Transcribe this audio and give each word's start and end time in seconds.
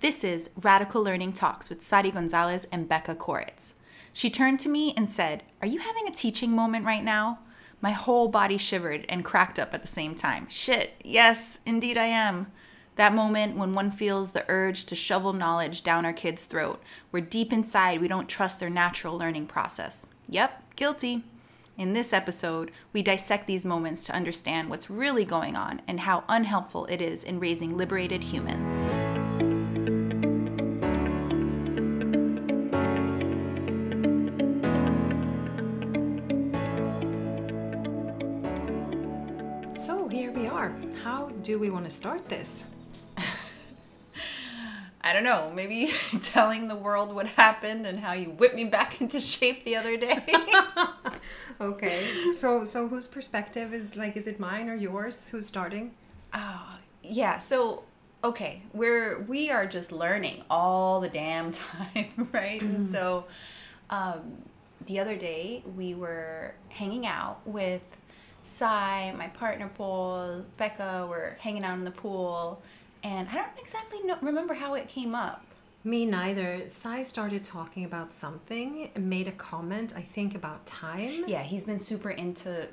This 0.00 0.24
is 0.24 0.50
Radical 0.60 1.02
Learning 1.02 1.32
Talks 1.32 1.70
with 1.70 1.82
Sari 1.82 2.10
Gonzalez 2.10 2.66
and 2.70 2.86
Becca 2.86 3.14
Koritz. 3.14 3.76
She 4.12 4.28
turned 4.28 4.60
to 4.60 4.68
me 4.68 4.92
and 4.94 5.08
said, 5.08 5.42
Are 5.62 5.66
you 5.66 5.78
having 5.78 6.06
a 6.06 6.14
teaching 6.14 6.50
moment 6.50 6.84
right 6.84 7.02
now? 7.02 7.38
My 7.80 7.92
whole 7.92 8.28
body 8.28 8.58
shivered 8.58 9.06
and 9.08 9.24
cracked 9.24 9.58
up 9.58 9.72
at 9.72 9.80
the 9.80 9.88
same 9.88 10.14
time. 10.14 10.48
Shit, 10.50 11.00
yes, 11.02 11.60
indeed 11.64 11.96
I 11.96 12.04
am. 12.04 12.52
That 12.96 13.14
moment 13.14 13.56
when 13.56 13.72
one 13.72 13.90
feels 13.90 14.32
the 14.32 14.44
urge 14.48 14.84
to 14.84 14.94
shovel 14.94 15.32
knowledge 15.32 15.82
down 15.82 16.04
our 16.04 16.12
kid's 16.12 16.44
throat, 16.44 16.82
where 17.10 17.22
deep 17.22 17.50
inside 17.50 18.02
we 18.02 18.06
don't 18.06 18.28
trust 18.28 18.60
their 18.60 18.68
natural 18.68 19.16
learning 19.16 19.46
process. 19.46 20.08
Yep, 20.28 20.76
guilty. 20.76 21.24
In 21.78 21.94
this 21.94 22.12
episode, 22.12 22.70
we 22.92 23.02
dissect 23.02 23.46
these 23.46 23.64
moments 23.64 24.04
to 24.04 24.14
understand 24.14 24.68
what's 24.68 24.90
really 24.90 25.24
going 25.24 25.56
on 25.56 25.80
and 25.88 26.00
how 26.00 26.24
unhelpful 26.28 26.84
it 26.86 27.00
is 27.00 27.24
in 27.24 27.40
raising 27.40 27.78
liberated 27.78 28.24
humans. 28.24 28.84
Do 41.46 41.60
we 41.60 41.70
want 41.70 41.84
to 41.84 41.90
start 41.90 42.28
this? 42.28 42.66
I 45.00 45.12
don't 45.12 45.22
know, 45.22 45.52
maybe 45.54 45.92
telling 46.22 46.66
the 46.66 46.74
world 46.74 47.14
what 47.14 47.28
happened 47.28 47.86
and 47.86 48.00
how 48.00 48.14
you 48.14 48.30
whipped 48.30 48.56
me 48.56 48.64
back 48.64 49.00
into 49.00 49.20
shape 49.20 49.64
the 49.64 49.76
other 49.76 49.96
day. 49.96 50.24
Okay. 51.60 52.32
So 52.32 52.64
so 52.64 52.88
whose 52.88 53.06
perspective 53.06 53.72
is 53.72 53.96
like 53.96 54.16
is 54.16 54.26
it 54.26 54.40
mine 54.40 54.68
or 54.68 54.74
yours? 54.74 55.28
Who's 55.28 55.46
starting? 55.46 55.92
Oh, 56.34 56.78
yeah. 57.02 57.38
So, 57.38 57.84
okay, 58.24 58.62
we're 58.74 59.22
we 59.22 59.48
are 59.50 59.66
just 59.66 59.92
learning 59.92 60.42
all 60.50 61.00
the 61.00 61.08
damn 61.08 61.52
time, 61.52 62.28
right? 62.32 62.60
And 62.60 62.84
so, 62.84 63.26
um, 63.88 64.42
the 64.86 64.98
other 64.98 65.16
day 65.16 65.62
we 65.76 65.94
were 65.94 66.54
hanging 66.68 67.06
out 67.06 67.40
with 67.46 67.82
Sai, 68.46 69.12
my 69.18 69.26
partner 69.28 69.70
Paul, 69.76 70.44
Becca. 70.56 71.06
We're 71.10 71.34
hanging 71.40 71.64
out 71.64 71.76
in 71.78 71.84
the 71.84 71.90
pool, 71.90 72.62
and 73.02 73.28
I 73.28 73.34
don't 73.34 73.58
exactly 73.60 74.00
know, 74.02 74.16
remember 74.22 74.54
how 74.54 74.74
it 74.74 74.88
came 74.88 75.14
up. 75.14 75.44
Me 75.84 76.06
neither. 76.06 76.68
Sai 76.68 77.02
started 77.02 77.44
talking 77.44 77.84
about 77.84 78.12
something 78.12 78.90
made 78.96 79.28
a 79.28 79.32
comment, 79.32 79.92
I 79.96 80.00
think, 80.00 80.34
about 80.34 80.64
time. 80.64 81.24
Yeah, 81.26 81.42
he's 81.42 81.64
been 81.64 81.80
super 81.80 82.10
into 82.10 82.68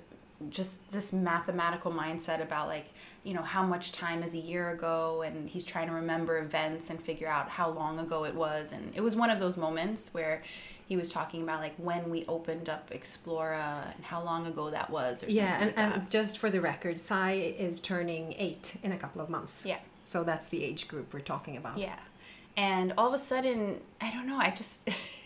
just 0.50 0.92
this 0.92 1.14
mathematical 1.14 1.92
mindset 1.92 2.42
about 2.42 2.68
like 2.68 2.88
you 3.24 3.34
know 3.34 3.42
how 3.42 3.64
much 3.64 3.94
time 3.94 4.24
is 4.24 4.34
a 4.34 4.40
year 4.40 4.72
ago 4.72 5.22
and 5.22 5.48
he's 5.48 5.64
trying 5.64 5.88
to 5.88 5.94
remember 5.94 6.40
events 6.40 6.90
and 6.90 7.02
figure 7.02 7.30
out 7.30 7.48
how 7.48 7.70
long 7.70 8.00
ago 8.00 8.26
it 8.26 8.36
was 8.36 8.74
and 8.74 8.92
it 8.94 9.00
was 9.00 9.16
one 9.16 9.30
of 9.30 9.40
those 9.40 9.56
moments 9.56 10.14
where 10.14 10.44
he 10.88 10.96
was 10.98 11.12
talking 11.12 11.42
about 11.44 11.60
like 11.62 11.76
when 11.78 12.10
we 12.10 12.26
opened 12.28 12.70
up 12.70 12.90
explora 12.92 13.94
and 13.96 14.04
how 14.04 14.22
long 14.24 14.46
ago 14.46 14.70
that 14.70 14.90
was 14.90 15.18
or 15.24 15.28
something 15.28 15.36
Yeah, 15.38 15.56
and, 15.56 15.66
like 15.68 15.76
that. 15.76 15.96
and 15.98 16.10
just 16.12 16.38
for 16.38 16.50
the 16.50 16.62
record, 16.62 17.00
Sai 17.00 17.32
is 17.34 17.80
turning 17.80 18.34
eight 18.38 18.76
in 18.84 18.92
a 18.92 18.98
couple 18.98 19.22
of 19.22 19.30
months. 19.30 19.66
Yeah. 19.66 19.80
So 20.04 20.24
that's 20.24 20.48
the 20.48 20.64
age 20.64 20.88
group 20.88 21.14
we're 21.14 21.22
talking 21.22 21.56
about. 21.58 21.78
Yeah. 21.78 21.96
And 22.58 22.94
all 22.98 23.08
of 23.08 23.14
a 23.14 23.18
sudden, 23.18 23.80
I 24.02 24.12
don't 24.12 24.28
know, 24.28 24.38
I 24.38 24.52
just 24.52 24.90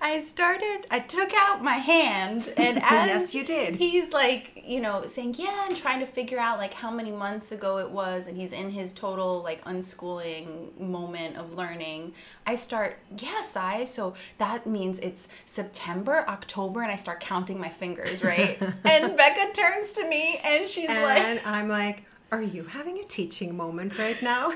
I 0.00 0.20
started 0.20 0.86
I 0.90 1.00
took 1.00 1.30
out 1.34 1.62
my 1.62 1.74
hand 1.74 2.52
and 2.56 2.78
as 2.82 3.08
Yes, 3.08 3.34
you 3.34 3.44
did. 3.44 3.76
He's 3.76 4.12
like, 4.12 4.62
you 4.66 4.80
know, 4.80 5.06
saying, 5.06 5.36
"Yeah," 5.38 5.66
and 5.66 5.76
trying 5.76 6.00
to 6.00 6.06
figure 6.06 6.38
out 6.38 6.58
like 6.58 6.74
how 6.74 6.90
many 6.90 7.10
months 7.10 7.52
ago 7.52 7.78
it 7.78 7.90
was 7.90 8.26
and 8.26 8.36
he's 8.36 8.52
in 8.52 8.70
his 8.70 8.92
total 8.92 9.42
like 9.42 9.64
unschooling 9.64 10.78
moment 10.78 11.36
of 11.36 11.54
learning. 11.54 12.12
I 12.46 12.54
start, 12.54 12.98
"Yes, 13.16 13.56
I 13.56 13.84
so 13.84 14.14
that 14.38 14.66
means 14.66 14.98
it's 15.00 15.28
September, 15.46 16.24
October," 16.28 16.82
and 16.82 16.90
I 16.90 16.96
start 16.96 17.20
counting 17.20 17.58
my 17.58 17.68
fingers, 17.68 18.22
right? 18.22 18.60
and 18.84 19.16
Becca 19.16 19.52
turns 19.52 19.92
to 19.92 20.08
me 20.08 20.40
and 20.44 20.68
she's 20.68 20.88
like 20.88 21.18
And 21.18 21.40
I'm 21.44 21.68
like, 21.68 22.04
are 22.30 22.42
you 22.42 22.64
having 22.64 22.98
a 22.98 23.04
teaching 23.04 23.56
moment 23.56 23.98
right 23.98 24.20
now? 24.22 24.52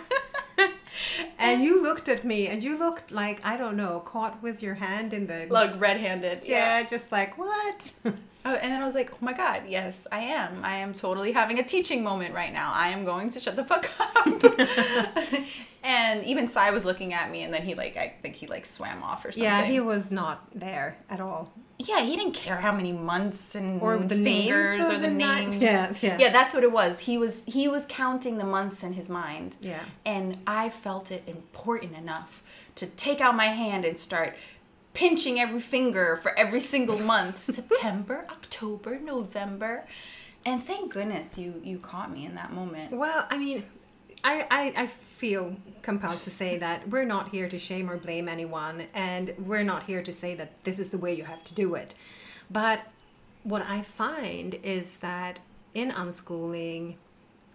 and 1.39 1.63
you 1.63 1.83
looked 1.83 2.09
at 2.09 2.25
me 2.25 2.49
and 2.49 2.63
you 2.63 2.79
looked 2.79 3.11
like, 3.11 3.45
I 3.45 3.57
don't 3.57 3.77
know, 3.77 4.01
caught 4.01 4.43
with 4.43 4.63
your 4.63 4.75
hand 4.75 5.13
in 5.13 5.27
the. 5.27 5.47
Look, 5.49 5.81
red-handed. 5.81 6.45
Yeah, 6.45 6.83
just 6.85 7.13
like, 7.13 7.39
what? 7.39 7.93
Oh, 8.45 8.55
and 8.55 8.73
then 8.73 8.83
I 8.83 8.85
was 8.85 8.97
like, 8.97 9.13
oh 9.13 9.19
my 9.21 9.33
God, 9.33 9.63
yes, 9.69 10.09
I 10.11 10.19
am. 10.19 10.65
I 10.65 10.75
am 10.75 10.95
totally 10.95 11.31
having 11.31 11.61
a 11.61 11.63
teaching 11.63 12.03
moment 12.03 12.35
right 12.35 12.53
now. 12.53 12.73
I 12.75 12.89
am 12.89 13.05
going 13.05 13.31
to 13.31 13.39
shut 13.39 13.55
the 13.55 13.65
fuck 13.65 13.89
up. 14.01 14.27
and 15.85 16.25
even 16.25 16.49
Sai 16.49 16.73
was 16.73 16.85
looking 16.85 17.13
at 17.13 17.31
me, 17.31 17.45
and 17.45 17.55
then 17.55 17.63
he, 17.63 17.77
like, 17.77 17.97
I 17.97 18.15
think 18.21 18.35
he, 18.35 18.49
like, 18.49 18.67
swam 18.67 19.05
off 19.05 19.25
or 19.25 19.31
something. 19.31 19.45
yeah, 19.45 19.65
he 19.65 19.79
was 19.79 20.11
not 20.11 20.45
there 20.53 20.99
at 21.09 21.21
all. 21.21 21.53
Yeah, 21.89 22.03
he 22.03 22.17
didn't 22.17 22.35
care 22.35 22.57
how 22.61 22.73
many 22.73 22.93
months 22.93 23.55
and 23.55 23.81
Or 23.81 23.97
the 23.97 24.15
names 24.15 24.25
fingers 24.49 24.91
or 24.91 24.95
the, 24.99 25.09
the 25.09 25.11
night. 25.11 25.41
names. 25.49 25.59
Yeah, 25.59 25.93
yeah. 26.01 26.19
Yeah, 26.19 26.33
that's 26.33 26.55
what 26.55 26.63
it 26.63 26.73
was. 26.73 27.01
He 27.01 27.19
was 27.19 27.45
he 27.45 27.69
was 27.69 27.87
counting 27.89 28.39
the 28.39 28.45
months 28.45 28.83
in 28.83 28.93
his 28.95 29.09
mind. 29.09 29.57
Yeah. 29.61 29.81
And 30.05 30.39
I 30.47 30.69
felt 30.71 31.11
it 31.11 31.23
important 31.27 31.97
enough 31.97 32.43
to 32.77 32.87
take 32.87 33.21
out 33.21 33.35
my 33.37 33.47
hand 33.49 33.85
and 33.85 33.99
start 33.99 34.35
pinching 34.95 35.41
every 35.41 35.61
finger 35.61 36.17
for 36.17 36.39
every 36.39 36.61
single 36.61 36.99
month. 36.99 37.45
September, 37.59 38.25
October, 38.31 38.99
November. 38.99 39.87
And 40.45 40.63
thank 40.63 40.93
goodness 40.93 41.39
you 41.39 41.61
you 41.65 41.79
caught 41.79 42.11
me 42.13 42.27
in 42.27 42.35
that 42.35 42.53
moment. 42.53 42.93
Well, 42.93 43.27
I 43.31 43.39
mean, 43.39 43.65
I, 44.25 44.47
I, 44.51 44.83
I 44.83 44.87
feel 45.23 45.55
compelled 45.83 46.21
to 46.21 46.31
say 46.31 46.59
that 46.59 46.89
we're 46.89 47.05
not 47.05 47.29
here 47.29 47.49
to 47.49 47.57
shame 47.57 47.89
or 47.89 47.97
blame 47.97 48.29
anyone, 48.29 48.89
and 48.93 49.33
we're 49.39 49.63
not 49.63 49.85
here 49.85 50.03
to 50.03 50.11
say 50.11 50.35
that 50.35 50.65
this 50.65 50.81
is 50.81 50.89
the 50.89 50.99
way 50.99 51.15
you 51.15 51.23
have 51.23 51.45
to 51.45 51.55
do 51.55 51.77
it. 51.77 51.95
But 52.51 52.81
what 53.45 53.63
I 53.63 53.83
find 53.83 54.57
is 54.65 54.97
that 54.97 55.39
in 55.75 55.93
unschooling, 55.93 56.97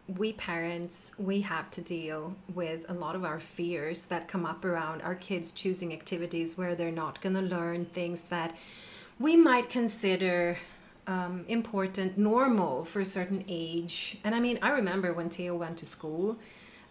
we 0.07 0.31
parents 0.31 1.11
we 1.17 1.41
have 1.41 1.69
to 1.71 1.81
deal 1.81 2.37
with 2.55 2.85
a 2.87 2.93
lot 2.93 3.17
of 3.17 3.25
our 3.25 3.41
fears 3.41 4.05
that 4.05 4.29
come 4.29 4.45
up 4.45 4.63
around 4.63 5.01
our 5.01 5.15
kids 5.15 5.51
choosing 5.51 5.91
activities 5.91 6.57
where 6.57 6.73
they're 6.73 6.89
not 6.89 7.19
going 7.19 7.35
to 7.35 7.41
learn 7.41 7.83
things 7.83 8.23
that 8.35 8.55
we 9.19 9.35
might 9.35 9.69
consider 9.69 10.57
um, 11.07 11.43
important 11.49 12.17
normal 12.17 12.85
for 12.85 13.01
a 13.01 13.05
certain 13.05 13.43
age 13.49 14.17
and 14.23 14.33
i 14.33 14.39
mean 14.39 14.57
i 14.61 14.69
remember 14.69 15.11
when 15.11 15.29
theo 15.29 15.53
went 15.55 15.77
to 15.77 15.85
school 15.85 16.37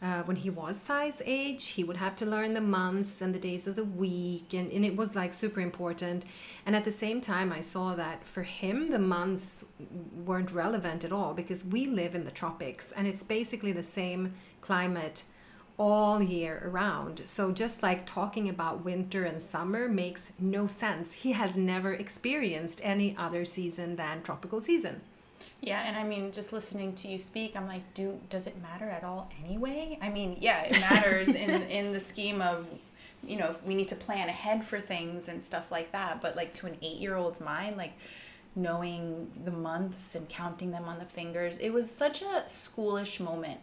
uh, 0.02 0.22
when 0.22 0.36
he 0.36 0.50
was 0.50 0.76
Sai's 0.76 1.22
age 1.24 1.68
he 1.68 1.84
would 1.84 1.96
have 1.96 2.16
to 2.16 2.26
learn 2.26 2.54
the 2.54 2.60
months 2.60 3.22
and 3.22 3.34
the 3.34 3.38
days 3.38 3.66
of 3.66 3.76
the 3.76 3.84
week 3.84 4.52
and, 4.52 4.70
and 4.70 4.84
it 4.84 4.96
was 4.96 5.16
like 5.16 5.32
super 5.32 5.60
important. 5.60 6.24
And 6.64 6.76
at 6.76 6.84
the 6.84 6.90
same 6.90 7.20
time 7.20 7.52
i 7.52 7.60
saw 7.60 7.94
that 7.94 8.26
for 8.26 8.42
him 8.42 8.90
the 8.90 8.98
months 8.98 9.64
weren't 10.24 10.52
relevant 10.52 11.04
at 11.04 11.12
all 11.12 11.34
because 11.34 11.64
we 11.64 11.86
live 11.86 12.14
in 12.14 12.24
the 12.24 12.30
tropics 12.30 12.92
and 12.92 13.06
it's 13.06 13.22
basically 13.22 13.72
the 13.72 13.82
same 13.82 14.34
climate 14.60 15.24
all 15.78 16.22
year 16.22 16.62
around. 16.64 17.22
So 17.26 17.52
just 17.52 17.82
like 17.82 18.06
talking 18.06 18.48
about 18.48 18.84
winter 18.84 19.24
and 19.24 19.40
summer 19.42 19.88
makes 19.88 20.32
no 20.38 20.66
sense. 20.66 21.14
He 21.14 21.32
has 21.32 21.56
never 21.56 21.92
experienced 21.92 22.80
any 22.82 23.14
other 23.16 23.44
season 23.44 23.96
than 23.96 24.22
tropical 24.22 24.60
season 24.60 25.02
Yeah, 25.60 25.82
and 25.86 25.96
I 25.96 26.04
mean, 26.04 26.32
just 26.32 26.52
listening 26.52 26.94
to 26.96 27.08
you 27.08 27.18
speak, 27.18 27.56
I'm 27.56 27.66
like, 27.66 27.94
do 27.94 28.20
does 28.28 28.46
it 28.46 28.60
matter 28.62 28.88
at 28.88 29.04
all 29.04 29.30
anyway? 29.44 29.98
I 30.02 30.08
mean, 30.08 30.36
yeah, 30.40 30.62
it 30.62 30.72
matters 30.80 31.34
in 31.34 31.50
in 31.70 31.92
the 31.92 32.00
scheme 32.00 32.42
of, 32.42 32.68
you 33.26 33.36
know, 33.36 33.54
we 33.64 33.74
need 33.74 33.88
to 33.88 33.96
plan 33.96 34.28
ahead 34.28 34.64
for 34.64 34.80
things 34.80 35.28
and 35.28 35.42
stuff 35.42 35.72
like 35.72 35.92
that. 35.92 36.20
But 36.20 36.36
like 36.36 36.52
to 36.54 36.66
an 36.66 36.76
eight 36.82 36.98
year 36.98 37.16
old's 37.16 37.40
mind, 37.40 37.76
like 37.76 37.94
knowing 38.54 39.30
the 39.44 39.50
months 39.50 40.14
and 40.14 40.28
counting 40.28 40.70
them 40.70 40.84
on 40.84 40.98
the 40.98 41.04
fingers, 41.04 41.56
it 41.58 41.70
was 41.70 41.90
such 41.90 42.22
a 42.22 42.44
schoolish 42.48 43.18
moment, 43.18 43.60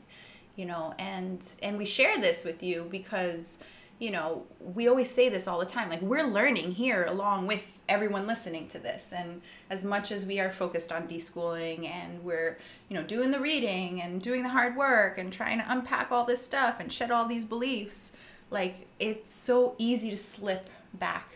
you 0.55 0.65
know. 0.65 0.93
And 0.97 1.45
and 1.61 1.77
we 1.77 1.85
share 1.85 2.19
this 2.19 2.43
with 2.43 2.63
you 2.63 2.87
because 2.89 3.59
you 3.99 4.11
know, 4.11 4.43
we 4.59 4.87
always 4.87 5.09
say 5.09 5.29
this 5.29 5.47
all 5.47 5.59
the 5.59 5.65
time. 5.65 5.89
Like, 5.89 6.01
we're 6.01 6.23
learning 6.25 6.71
here 6.71 7.05
along 7.05 7.47
with 7.47 7.79
everyone 7.87 8.27
listening 8.27 8.67
to 8.69 8.79
this. 8.79 9.13
And 9.15 9.41
as 9.69 9.85
much 9.85 10.11
as 10.11 10.25
we 10.25 10.39
are 10.39 10.51
focused 10.51 10.91
on 10.91 11.07
deschooling 11.07 11.87
and 11.87 12.23
we're, 12.23 12.57
you 12.89 12.95
know, 12.95 13.03
doing 13.03 13.31
the 13.31 13.39
reading 13.39 14.01
and 14.01 14.21
doing 14.21 14.43
the 14.43 14.49
hard 14.49 14.75
work 14.75 15.17
and 15.17 15.31
trying 15.31 15.59
to 15.59 15.71
unpack 15.71 16.11
all 16.11 16.25
this 16.25 16.43
stuff 16.43 16.79
and 16.79 16.91
shed 16.91 17.11
all 17.11 17.27
these 17.27 17.45
beliefs, 17.45 18.11
like, 18.49 18.87
it's 18.99 19.31
so 19.31 19.75
easy 19.77 20.09
to 20.09 20.17
slip 20.17 20.69
back 20.93 21.32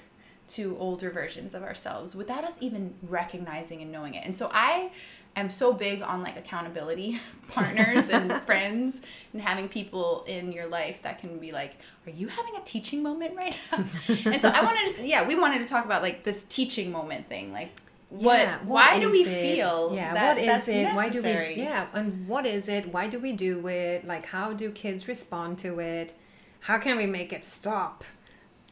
to 0.48 0.78
older 0.80 1.10
versions 1.12 1.54
of 1.54 1.64
ourselves 1.64 2.16
without 2.16 2.44
us 2.44 2.56
even 2.62 2.94
recognizing 3.04 3.82
and 3.82 3.92
knowing 3.92 4.14
it. 4.14 4.26
And 4.26 4.36
so 4.36 4.50
I 4.54 4.92
am 5.36 5.50
so 5.50 5.74
big 5.74 6.02
on 6.02 6.24
like 6.24 6.38
accountability 6.38 7.20
partners 7.52 8.10
and 8.10 8.32
friends 8.46 9.02
and 9.34 9.42
having 9.42 9.70
people 9.70 10.24
in 10.28 10.52
your 10.52 10.68
life 10.68 11.02
that 11.04 11.20
can 11.20 11.38
be 11.38 11.52
like, 11.52 11.76
are 12.06 12.12
you 12.12 12.28
having 12.28 12.56
a 12.56 12.62
teaching 12.62 13.04
moment 13.04 13.36
right 13.36 13.56
now? 13.72 13.78
and 14.26 14.42
so 14.42 14.50
I 14.50 14.64
wanted 14.64 14.98
to, 14.98 15.08
yeah, 15.08 15.28
we 15.28 15.36
wanted 15.36 15.60
to 15.60 15.66
talk 15.66 15.86
about 15.86 16.02
like 16.02 16.24
this 16.24 16.44
teaching 16.44 16.92
moment 16.92 17.28
thing. 17.28 17.52
Like, 17.52 17.72
what, 18.10 18.40
Yeah, 18.40 18.60
why 18.64 19.00
do 19.02 19.12
we 19.12 19.24
it? 19.24 19.42
feel 19.42 19.92
yeah 19.94 20.14
that 20.14 20.38
what 20.38 20.38
is 20.38 20.70
it 20.70 20.96
why 20.96 21.10
do 21.10 21.22
we 21.22 21.56
yeah 21.62 21.88
and 21.94 22.26
what 22.26 22.46
is 22.46 22.70
it 22.70 22.94
why 22.94 23.06
do 23.06 23.20
we 23.20 23.34
do 23.34 23.68
it 23.68 24.06
like 24.06 24.28
how 24.28 24.54
do 24.54 24.72
kids 24.72 25.10
respond 25.10 25.60
to 25.60 25.80
it 25.82 26.14
how 26.62 26.78
can 26.78 26.98
we 26.98 27.06
make 27.06 27.32
it 27.32 27.46
stop? 27.46 28.04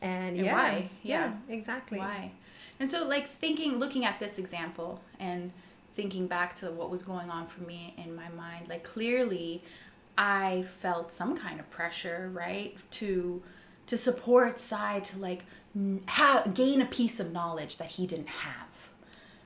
And, 0.06 0.38
And 0.38 0.46
yeah, 0.46 0.54
why? 0.54 0.90
yeah, 1.04 1.26
Yeah. 1.26 1.34
exactly. 1.56 2.00
Why? 2.00 2.32
And 2.80 2.90
so, 2.90 3.06
like, 3.08 3.30
thinking, 3.30 3.78
looking 3.80 4.04
at 4.06 4.20
this 4.20 4.38
example 4.38 5.02
and 5.20 5.52
thinking 5.96 6.28
back 6.28 6.54
to 6.56 6.66
what 6.72 6.90
was 6.90 7.02
going 7.04 7.30
on 7.30 7.48
for 7.48 7.64
me 7.64 7.94
in 7.98 8.16
my 8.16 8.30
mind, 8.30 8.68
like, 8.70 8.84
clearly 8.84 9.64
I 10.18 10.64
felt 10.80 11.12
some 11.12 11.36
kind 11.38 11.60
of 11.60 11.70
pressure, 11.72 12.30
right? 12.34 12.76
To 13.00 13.42
to 13.88 13.98
support 13.98 14.60
Sai 14.60 15.00
to 15.02 15.20
like 15.20 15.44
have 16.08 16.54
gain 16.56 16.82
a 16.82 16.86
piece 16.86 17.20
of 17.20 17.32
knowledge 17.32 17.78
that 17.78 17.90
he 17.98 18.08
didn't 18.08 18.30
have 18.48 18.90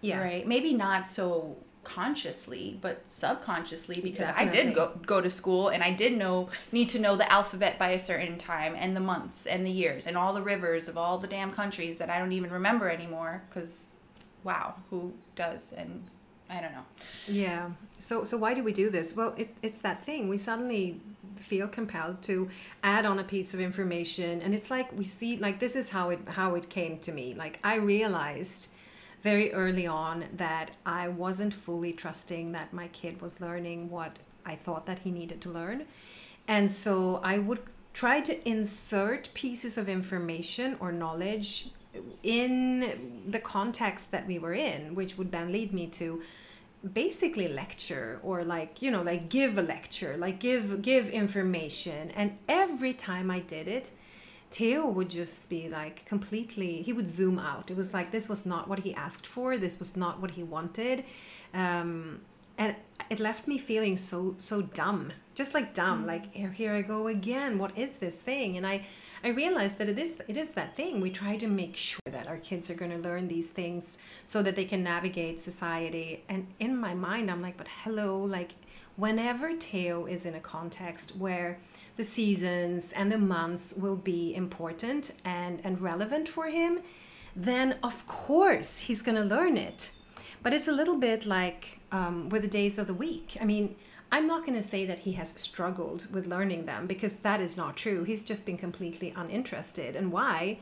Yeah. 0.02 0.22
right 0.24 0.48
maybe 0.48 0.72
not 0.74 1.10
so 1.10 1.58
consciously 1.84 2.78
but 2.82 3.02
subconsciously 3.06 4.00
because 4.02 4.28
i 4.36 4.46
did 4.46 4.76
go 4.76 4.92
go 5.06 5.22
to 5.22 5.30
school 5.30 5.70
and 5.70 5.82
i 5.82 5.92
did 5.92 6.16
know 6.18 6.50
need 6.72 6.90
to 6.90 7.00
know 7.00 7.16
the 7.16 7.32
alphabet 7.32 7.80
by 7.80 7.90
a 7.90 8.00
certain 8.00 8.38
time 8.38 8.76
and 8.78 8.96
the 8.96 9.00
months 9.00 9.46
and 9.46 9.66
the 9.66 9.72
years 9.72 10.06
and 10.06 10.18
all 10.18 10.34
the 10.34 10.42
rivers 10.42 10.88
of 10.90 10.98
all 10.98 11.18
the 11.18 11.28
damn 11.28 11.52
countries 11.52 11.98
that 11.98 12.10
i 12.10 12.18
don't 12.20 12.34
even 12.34 12.52
remember 12.52 12.90
anymore 12.90 13.44
because 13.50 13.94
wow 14.44 14.76
who 14.90 15.14
does 15.36 15.72
and 15.74 16.04
i 16.50 16.60
don't 16.60 16.74
know 16.74 16.86
Yeah. 17.28 17.70
So 18.00 18.24
so 18.24 18.38
why 18.38 18.54
do 18.54 18.64
we 18.64 18.72
do 18.74 18.90
this? 18.90 19.14
Well, 19.16 19.34
it, 19.38 19.50
it's 19.62 19.78
that 19.80 20.06
thing. 20.06 20.30
We 20.30 20.38
suddenly 20.38 21.02
feel 21.36 21.68
compelled 21.68 22.22
to 22.24 22.50
add 22.82 23.06
on 23.06 23.20
a 23.20 23.24
piece 23.24 23.54
of 23.54 23.60
information 23.60 24.42
and 24.42 24.54
it's 24.54 24.70
like 24.72 24.92
we 24.98 25.04
see 25.04 25.38
like 25.38 25.60
this 25.60 25.76
is 25.76 25.90
how 25.90 26.10
it 26.10 26.20
how 26.30 26.56
it 26.56 26.70
came 26.70 26.98
to 27.00 27.12
me. 27.12 27.34
Like 27.36 27.60
I 27.64 27.76
realized 27.76 28.70
very 29.22 29.52
early 29.54 29.86
on 29.88 30.26
that 30.34 30.72
I 30.86 31.08
wasn't 31.08 31.54
fully 31.54 31.94
trusting 31.94 32.52
that 32.54 32.74
my 32.74 32.88
kid 32.88 33.22
was 33.22 33.42
learning 33.42 33.90
what 33.90 34.18
I 34.46 34.56
thought 34.56 34.86
that 34.86 35.00
he 35.00 35.12
needed 35.12 35.42
to 35.42 35.50
learn. 35.50 35.86
And 36.48 36.72
so 36.72 37.20
I 37.24 37.38
would 37.38 37.62
try 37.94 38.22
to 38.22 38.48
insert 38.48 39.34
pieces 39.34 39.78
of 39.78 39.90
information 39.90 40.78
or 40.80 40.92
knowledge 40.92 41.72
in 42.24 43.24
the 43.28 43.40
context 43.40 44.12
that 44.12 44.28
we 44.28 44.40
were 44.40 44.54
in, 44.54 44.96
which 44.96 45.18
would 45.18 45.32
then 45.32 45.52
lead 45.52 45.74
me 45.74 45.88
to 45.88 46.22
basically 46.94 47.48
lecture 47.48 48.20
or 48.24 48.44
like 48.44 48.82
you 48.82 48.90
know 48.90 49.02
like 49.02 49.28
give 49.28 49.58
a 49.58 49.62
lecture 49.62 50.16
like 50.18 50.40
give 50.40 50.82
give 50.82 51.10
information 51.10 52.10
and 52.12 52.38
every 52.48 52.94
time 52.94 53.30
i 53.30 53.40
did 53.42 53.68
it 53.68 53.92
theo 54.52 54.88
would 54.88 55.10
just 55.10 55.50
be 55.50 55.70
like 55.70 56.06
completely 56.06 56.82
he 56.82 56.94
would 56.94 57.10
zoom 57.10 57.40
out. 57.40 57.70
It 57.70 57.78
was 57.78 57.94
like 57.94 58.12
this 58.12 58.28
was 58.28 58.46
not 58.46 58.68
what 58.68 58.80
he 58.80 58.94
asked 58.94 59.28
for. 59.28 59.58
This 59.58 59.80
was 59.80 59.96
not 59.96 60.20
what 60.20 60.32
he 60.32 60.44
wanted. 60.44 61.04
Um 61.54 62.22
and 62.58 62.76
it 63.10 63.20
left 63.20 63.48
me 63.48 63.58
feeling 63.58 63.96
so 63.96 64.36
so 64.38 64.62
dumb. 64.62 65.14
Just 65.34 65.54
like 65.54 65.74
dumb. 65.74 66.06
Like 66.06 66.34
here, 66.34 66.52
here 66.52 66.74
i 66.74 66.82
go 66.82 67.08
again. 67.08 67.58
What 67.58 67.78
is 67.78 67.94
this 67.94 68.18
thing? 68.18 68.58
And 68.58 68.66
i 68.66 68.86
i 69.24 69.30
realized 69.30 69.78
that 69.78 69.88
it 69.88 70.00
is 70.00 70.22
it 70.28 70.36
is 70.36 70.52
that 70.52 70.76
thing. 70.76 71.00
We 71.00 71.12
try 71.12 71.38
to 71.38 71.48
make 71.48 71.76
sure 71.76 72.02
that 72.12 72.28
our 72.28 72.38
kids 72.38 72.70
are 72.70 72.76
going 72.76 72.92
to 72.92 72.98
learn 72.98 73.28
these 73.28 73.48
things 73.48 73.98
so 74.26 74.42
that 74.42 74.56
they 74.56 74.66
can 74.66 74.84
navigate 74.84 75.40
society. 75.40 76.24
And 76.28 76.48
in 76.60 76.76
my 76.76 76.94
mind 76.94 77.30
i'm 77.30 77.42
like 77.42 77.58
but 77.58 77.68
hello 77.84 78.20
like 78.20 78.56
whenever 78.96 79.54
theo 79.54 80.06
is 80.06 80.26
in 80.26 80.36
a 80.36 80.40
context 80.40 81.16
where 81.16 81.60
the 82.00 82.04
seasons 82.04 82.92
and 82.94 83.12
the 83.12 83.18
months 83.38 83.66
will 83.84 84.00
be 84.14 84.34
important 84.44 85.12
and 85.24 85.62
and 85.64 85.74
relevant 85.80 86.28
for 86.36 86.48
him 86.48 86.80
then 87.36 87.68
of 87.84 87.98
course 88.08 88.72
he's 88.88 89.02
going 89.02 89.20
to 89.24 89.28
learn 89.36 89.56
it 89.70 89.92
but 90.42 90.54
it's 90.54 90.68
a 90.68 90.72
little 90.72 90.98
bit 90.98 91.26
like 91.26 91.80
um, 91.92 92.30
with 92.30 92.44
the 92.44 92.48
days 92.48 92.78
of 92.78 92.88
the 92.88 92.94
week. 92.94 93.38
I 93.42 93.46
mean, 93.46 93.76
I'm 94.12 94.26
not 94.26 94.46
going 94.46 94.60
to 94.60 94.68
say 94.68 94.86
that 94.86 95.00
he 95.00 95.14
has 95.14 95.30
struggled 95.30 96.12
with 96.12 96.28
learning 96.28 96.66
them 96.66 96.88
because 96.88 97.18
that 97.18 97.42
is 97.42 97.58
not 97.58 97.76
true. 97.76 98.04
He's 98.04 98.24
just 98.24 98.46
been 98.46 98.58
completely 98.58 99.14
uninterested. 99.16 99.96
And 99.96 100.12
why? 100.12 100.60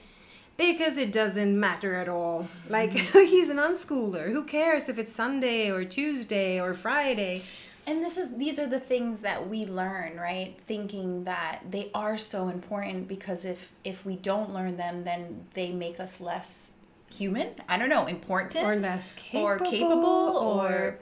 Because 0.58 0.98
it 0.98 1.12
doesn't 1.12 1.58
matter 1.60 1.96
at 1.96 2.10
all. 2.10 2.48
Like, 2.68 2.92
he's 3.14 3.50
an 3.50 3.58
unschooler. 3.58 4.32
Who 4.32 4.44
cares 4.44 4.90
if 4.90 4.98
it's 4.98 5.14
Sunday 5.14 5.70
or 5.70 5.86
Tuesday 5.86 6.60
or 6.60 6.74
Friday? 6.74 7.44
And 7.88 8.04
this 8.04 8.18
is 8.18 8.36
these 8.38 8.60
are 8.60 8.68
the 8.68 8.80
things 8.80 9.22
that 9.22 9.50
we 9.50 9.66
learn 9.66 10.18
right 10.18 10.60
thinking 10.68 11.24
that 11.24 11.62
they 11.72 11.90
are 11.96 12.18
so 12.18 12.50
important 12.50 13.08
because 13.08 13.46
if 13.46 13.72
if 13.84 14.06
we 14.06 14.16
don't 14.18 14.54
learn 14.54 14.78
them 14.78 15.04
then 15.06 15.46
they 15.54 15.72
make 15.72 16.00
us 16.00 16.20
less 16.22 16.74
human 17.10 17.50
i 17.70 17.78
don't 17.78 17.90
know 17.90 18.06
important 18.06 18.66
Or 18.66 18.76
less 18.76 19.14
capable. 19.14 19.46
or 19.46 19.60
capable 19.60 20.38
or 20.38 21.00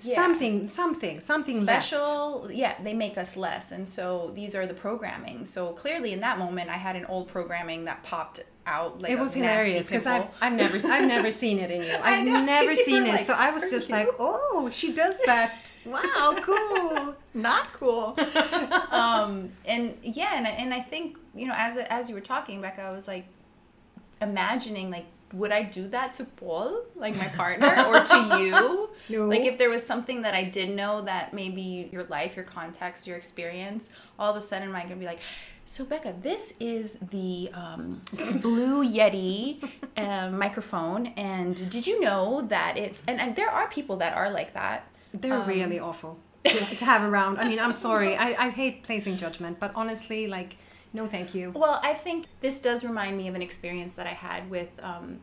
yeah. 0.00 0.14
Something, 0.14 0.70
something, 0.70 1.20
something 1.20 1.66
less. 1.66 1.86
special 1.86 2.50
yeah 2.50 2.80
they 2.82 2.94
make 2.94 3.18
us 3.18 3.36
less 3.36 3.72
and 3.72 3.86
so 3.86 4.30
these 4.34 4.54
are 4.54 4.66
the 4.66 4.72
programming 4.72 5.44
so 5.44 5.72
clearly 5.72 6.14
in 6.14 6.20
that 6.20 6.38
moment 6.38 6.70
i 6.70 6.78
had 6.78 6.96
an 6.96 7.04
old 7.06 7.28
programming 7.28 7.84
that 7.84 8.02
popped 8.02 8.40
out 8.64 9.02
like 9.02 9.10
it 9.10 9.18
was 9.18 9.34
hilarious 9.34 9.86
because 9.88 10.06
I've. 10.06 10.26
I've 10.40 10.52
never 10.52 10.76
I've 10.86 11.06
never 11.08 11.30
seen 11.30 11.58
it 11.58 11.70
in 11.70 11.82
you. 11.82 11.96
I've 12.02 12.24
know, 12.24 12.44
never 12.56 12.76
seen 12.76 13.04
it, 13.06 13.08
like, 13.14 13.26
so 13.26 13.32
I 13.34 13.50
was 13.50 13.68
just 13.70 13.88
you?" 13.88 13.94
like, 13.94 14.08
oh, 14.20 14.68
she 14.70 14.92
does 14.92 15.16
that. 15.26 15.74
Wow, 15.84 16.36
cool. 16.40 17.16
not 17.34 17.72
cool 17.72 18.14
um 18.92 19.50
and 19.64 19.96
yeah 20.02 20.36
and, 20.36 20.46
I- 20.46 20.50
and 20.50 20.74
i 20.74 20.80
think 20.80 21.16
you 21.34 21.46
know 21.46 21.54
as 21.56 21.78
as 21.78 22.08
you 22.10 22.14
were 22.14 22.20
talking 22.20 22.60
becca 22.60 22.82
i 22.82 22.90
was 22.92 23.08
like 23.08 23.24
imagining 24.20 24.90
like 24.90 25.06
would 25.32 25.50
i 25.50 25.62
do 25.62 25.88
that 25.88 26.12
to 26.14 26.24
paul 26.24 26.82
like 26.94 27.16
my 27.16 27.26
partner 27.28 27.74
or 27.86 28.00
to 28.04 28.38
you 28.38 28.90
No. 29.08 29.26
like 29.28 29.40
if 29.42 29.56
there 29.56 29.70
was 29.70 29.84
something 29.84 30.22
that 30.22 30.34
i 30.34 30.44
did 30.44 30.68
know 30.70 31.00
that 31.02 31.32
maybe 31.32 31.88
your 31.90 32.04
life 32.04 32.36
your 32.36 32.44
context 32.44 33.06
your 33.06 33.16
experience 33.16 33.88
all 34.18 34.30
of 34.30 34.36
a 34.36 34.42
sudden 34.42 34.68
am 34.68 34.76
i 34.76 34.82
gonna 34.82 34.96
be 34.96 35.06
like 35.06 35.20
so 35.64 35.84
becca 35.84 36.14
this 36.22 36.54
is 36.60 36.94
the 37.10 37.50
um, 37.54 38.02
blue 38.40 38.84
yeti 38.84 39.62
uh, 39.96 40.28
microphone 40.30 41.06
and 41.16 41.70
did 41.70 41.86
you 41.86 42.00
know 42.00 42.42
that 42.42 42.76
it's 42.76 43.04
and, 43.06 43.20
and 43.20 43.36
there 43.36 43.50
are 43.50 43.68
people 43.68 43.96
that 43.96 44.12
are 44.16 44.30
like 44.30 44.52
that 44.54 44.86
They're 45.14 45.34
Um, 45.34 45.48
really 45.48 45.78
awful 45.78 46.18
to, 46.44 46.58
to 46.80 46.84
have 46.84 47.02
around. 47.02 47.38
I 47.38 47.44
mean, 47.48 47.60
I'm 47.60 47.72
sorry. 47.72 48.16
I, 48.16 48.28
I 48.46 48.48
hate 48.50 48.82
placing 48.82 49.16
judgment, 49.16 49.60
but 49.60 49.70
honestly, 49.76 50.26
like, 50.26 50.56
no, 50.92 51.06
thank 51.06 51.34
you. 51.34 51.52
Well, 51.52 51.78
I 51.82 51.94
think 51.94 52.26
this 52.40 52.60
does 52.60 52.82
remind 52.82 53.16
me 53.16 53.28
of 53.28 53.34
an 53.34 53.42
experience 53.42 53.94
that 53.94 54.06
I 54.06 54.16
had 54.28 54.50
with 54.50 54.70
um, 54.82 55.20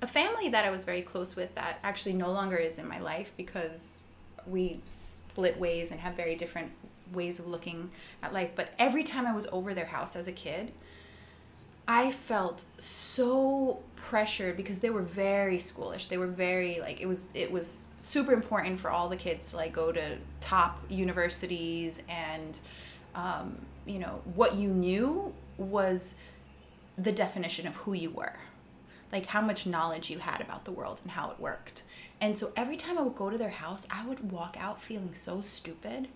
a 0.00 0.06
family 0.06 0.48
that 0.54 0.64
I 0.64 0.70
was 0.70 0.84
very 0.84 1.02
close 1.02 1.36
with 1.36 1.54
that 1.56 1.78
actually 1.82 2.14
no 2.14 2.30
longer 2.32 2.56
is 2.56 2.78
in 2.78 2.86
my 2.88 3.00
life 3.00 3.32
because 3.36 4.02
we 4.46 4.80
split 4.88 5.58
ways 5.58 5.90
and 5.92 6.00
have 6.00 6.14
very 6.14 6.36
different 6.36 6.70
ways 7.14 7.38
of 7.38 7.46
looking 7.46 7.90
at 8.22 8.32
life. 8.32 8.50
But 8.54 8.70
every 8.78 9.02
time 9.02 9.26
I 9.26 9.34
was 9.34 9.46
over 9.52 9.74
their 9.74 9.86
house 9.86 10.16
as 10.16 10.26
a 10.26 10.32
kid, 10.32 10.72
I 11.86 12.10
felt 12.10 12.64
so 12.78 13.80
pressured 13.96 14.56
because 14.56 14.80
they 14.80 14.90
were 14.90 15.02
very 15.02 15.58
schoolish. 15.58 16.08
They 16.08 16.18
were 16.18 16.26
very 16.26 16.80
like 16.80 17.00
it 17.00 17.06
was 17.06 17.30
it 17.34 17.50
was 17.50 17.86
super 17.98 18.32
important 18.32 18.80
for 18.80 18.90
all 18.90 19.08
the 19.08 19.16
kids 19.16 19.50
to 19.50 19.56
like 19.56 19.72
go 19.72 19.92
to 19.92 20.18
top 20.40 20.82
universities 20.88 22.02
and 22.08 22.58
um, 23.14 23.58
you 23.86 23.98
know 23.98 24.20
what 24.34 24.54
you 24.54 24.68
knew 24.68 25.32
was 25.58 26.14
the 26.96 27.12
definition 27.12 27.66
of 27.66 27.76
who 27.76 27.92
you 27.94 28.10
were 28.10 28.34
like 29.12 29.26
how 29.26 29.40
much 29.40 29.66
knowledge 29.66 30.10
you 30.10 30.18
had 30.18 30.40
about 30.40 30.64
the 30.64 30.72
world 30.72 31.00
and 31.02 31.12
how 31.12 31.30
it 31.30 31.40
worked 31.40 31.82
and 32.20 32.36
so 32.36 32.52
every 32.56 32.76
time 32.76 32.98
i 32.98 33.02
would 33.02 33.14
go 33.14 33.30
to 33.30 33.38
their 33.38 33.50
house 33.50 33.86
i 33.90 34.04
would 34.06 34.30
walk 34.30 34.56
out 34.58 34.80
feeling 34.80 35.14
so 35.14 35.40
stupid 35.40 36.08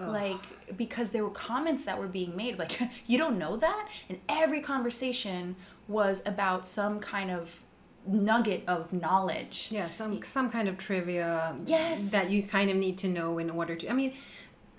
like 0.00 0.76
because 0.76 1.10
there 1.10 1.24
were 1.24 1.30
comments 1.30 1.84
that 1.84 1.98
were 1.98 2.06
being 2.06 2.36
made 2.36 2.58
like 2.58 2.80
you 3.06 3.18
don't 3.18 3.38
know 3.38 3.56
that 3.56 3.88
and 4.08 4.18
every 4.28 4.60
conversation 4.60 5.56
was 5.88 6.22
about 6.26 6.66
some 6.66 7.00
kind 7.00 7.30
of 7.30 7.60
nugget 8.08 8.64
of 8.66 8.92
knowledge 8.92 9.68
Yeah, 9.70 9.88
some 9.88 10.22
some 10.22 10.50
kind 10.50 10.68
of 10.68 10.78
trivia. 10.78 11.56
Yes. 11.64 12.10
That 12.10 12.30
you 12.30 12.42
kind 12.42 12.70
of 12.70 12.76
need 12.76 12.98
to 12.98 13.08
know 13.08 13.38
in 13.38 13.50
order 13.50 13.76
to. 13.76 13.88
I 13.88 13.92
mean, 13.92 14.14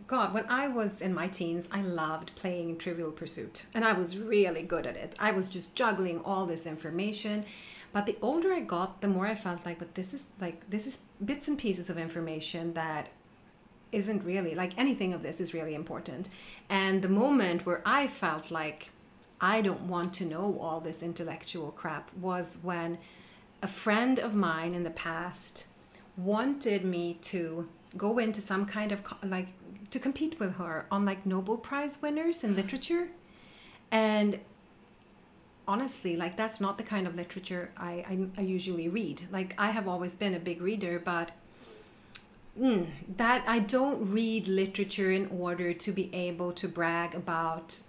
God, 0.08 0.34
when 0.34 0.46
I 0.50 0.68
was 0.68 1.02
in 1.02 1.14
my 1.14 1.28
teens, 1.28 1.70
I 1.72 1.82
loved 1.82 2.36
playing 2.36 2.78
Trivial 2.78 3.12
Pursuit, 3.12 3.66
and 3.74 3.86
I 3.86 3.94
was 3.94 4.18
really 4.18 4.64
good 4.64 4.86
at 4.86 4.98
it. 4.98 5.16
I 5.20 5.32
was 5.32 5.48
just 5.48 5.76
juggling 5.76 6.20
all 6.22 6.46
this 6.46 6.66
information. 6.66 7.46
But 7.92 8.06
the 8.06 8.18
older 8.22 8.54
I 8.54 8.60
got, 8.60 9.02
the 9.02 9.08
more 9.08 9.26
I 9.26 9.34
felt 9.34 9.66
like, 9.66 9.80
but 9.80 9.96
this 9.96 10.14
is 10.14 10.32
like 10.40 10.70
this 10.70 10.88
is 10.88 11.00
bits 11.24 11.48
and 11.48 11.58
pieces 11.58 11.90
of 11.90 11.98
information 11.98 12.74
that 12.74 13.10
isn't 13.92 14.24
really 14.24 14.56
like 14.56 14.78
anything 14.78 15.14
of 15.14 15.24
this 15.24 15.42
is 15.42 15.54
really 15.54 15.74
important. 15.74 16.30
And 16.70 17.02
the 17.02 17.10
moment 17.10 17.66
where 17.66 17.82
I 17.86 18.08
felt 18.08 18.52
like 18.52 18.92
I 19.42 19.62
don't 19.62 19.84
want 19.84 20.14
to 20.16 20.26
know 20.26 20.58
all 20.60 20.80
this 20.80 21.02
intellectual 21.02 21.72
crap 21.72 22.14
was 22.16 22.60
when 22.62 22.98
a 23.62 23.68
friend 23.68 24.20
of 24.20 24.34
mine 24.36 24.74
in 24.74 24.84
the 24.84 24.90
past 24.90 25.66
wanted 26.18 26.84
me 26.84 27.18
to 27.22 27.68
go 27.98 28.18
into 28.18 28.42
some 28.42 28.66
kind 28.66 28.92
of 28.92 29.02
like 29.24 29.48
to 29.92 30.00
compete 30.00 30.40
with 30.40 30.58
her 30.58 30.86
on 30.92 31.06
like 31.06 31.26
Nobel 31.26 31.58
Prize 31.58 32.02
winners 32.02 32.44
in 32.44 32.56
literature. 32.56 33.10
And 33.92 34.40
honestly, 35.68 36.16
like 36.16 36.36
that's 36.36 36.62
not 36.62 36.78
the 36.78 36.84
kind 36.84 37.08
of 37.08 37.16
literature 37.16 37.72
I, 37.78 37.92
I, 37.92 38.28
I 38.40 38.42
usually 38.42 38.88
read. 38.88 39.24
Like 39.32 39.56
I 39.58 39.72
have 39.72 39.88
always 39.88 40.16
been 40.16 40.34
a 40.34 40.40
big 40.40 40.62
reader, 40.62 41.00
but 41.00 41.32
mm, 42.58 42.88
that 43.18 43.44
I 43.48 43.60
don't 43.60 44.12
read 44.12 44.48
literature 44.48 45.12
in 45.12 45.28
order 45.28 45.74
to 45.74 45.92
be 45.92 46.14
able 46.14 46.52
to 46.54 46.68
brag 46.68 47.16
about 47.16 47.82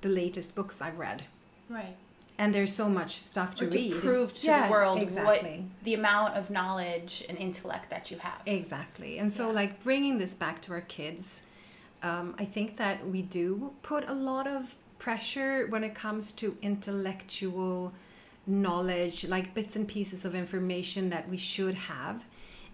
the 0.00 0.08
latest 0.08 0.54
books 0.54 0.80
I've 0.82 0.98
read. 0.98 1.24
Right. 1.68 1.96
And 2.38 2.54
there's 2.54 2.72
so 2.74 2.88
much 2.88 3.16
stuff 3.16 3.54
to 3.56 3.66
Or 3.66 3.70
to 3.70 3.78
read. 3.78 3.92
prove 3.94 4.34
to 4.40 4.46
Yeah, 4.46 4.66
the 4.66 4.72
world 4.72 4.98
exactly. 4.98 5.60
what 5.60 5.84
the 5.84 5.94
amount 5.94 6.34
of 6.36 6.50
knowledge 6.50 7.24
and 7.28 7.38
intellect 7.38 7.90
that 7.90 8.10
you 8.10 8.18
have. 8.18 8.40
Exactly. 8.46 9.18
And 9.18 9.32
so, 9.32 9.48
Yeah. 9.48 9.54
like, 9.54 9.82
bringing 9.84 10.18
this 10.18 10.34
back 10.34 10.60
to 10.62 10.72
our 10.72 10.80
kids, 10.80 11.42
um, 12.02 12.34
I 12.38 12.44
think 12.44 12.76
that 12.78 13.06
we 13.06 13.22
do 13.22 13.74
put 13.82 14.08
a 14.08 14.14
lot 14.14 14.46
of 14.48 14.74
pressure 14.98 15.66
when 15.68 15.84
it 15.84 15.94
comes 15.94 16.32
to 16.32 16.56
intellectual 16.62 17.92
knowledge, 18.46 19.24
like 19.26 19.54
bits 19.54 19.76
and 19.76 19.86
pieces 19.86 20.24
of 20.24 20.34
information 20.34 21.10
that 21.10 21.28
we 21.28 21.36
should 21.36 21.74
have. 21.74 22.24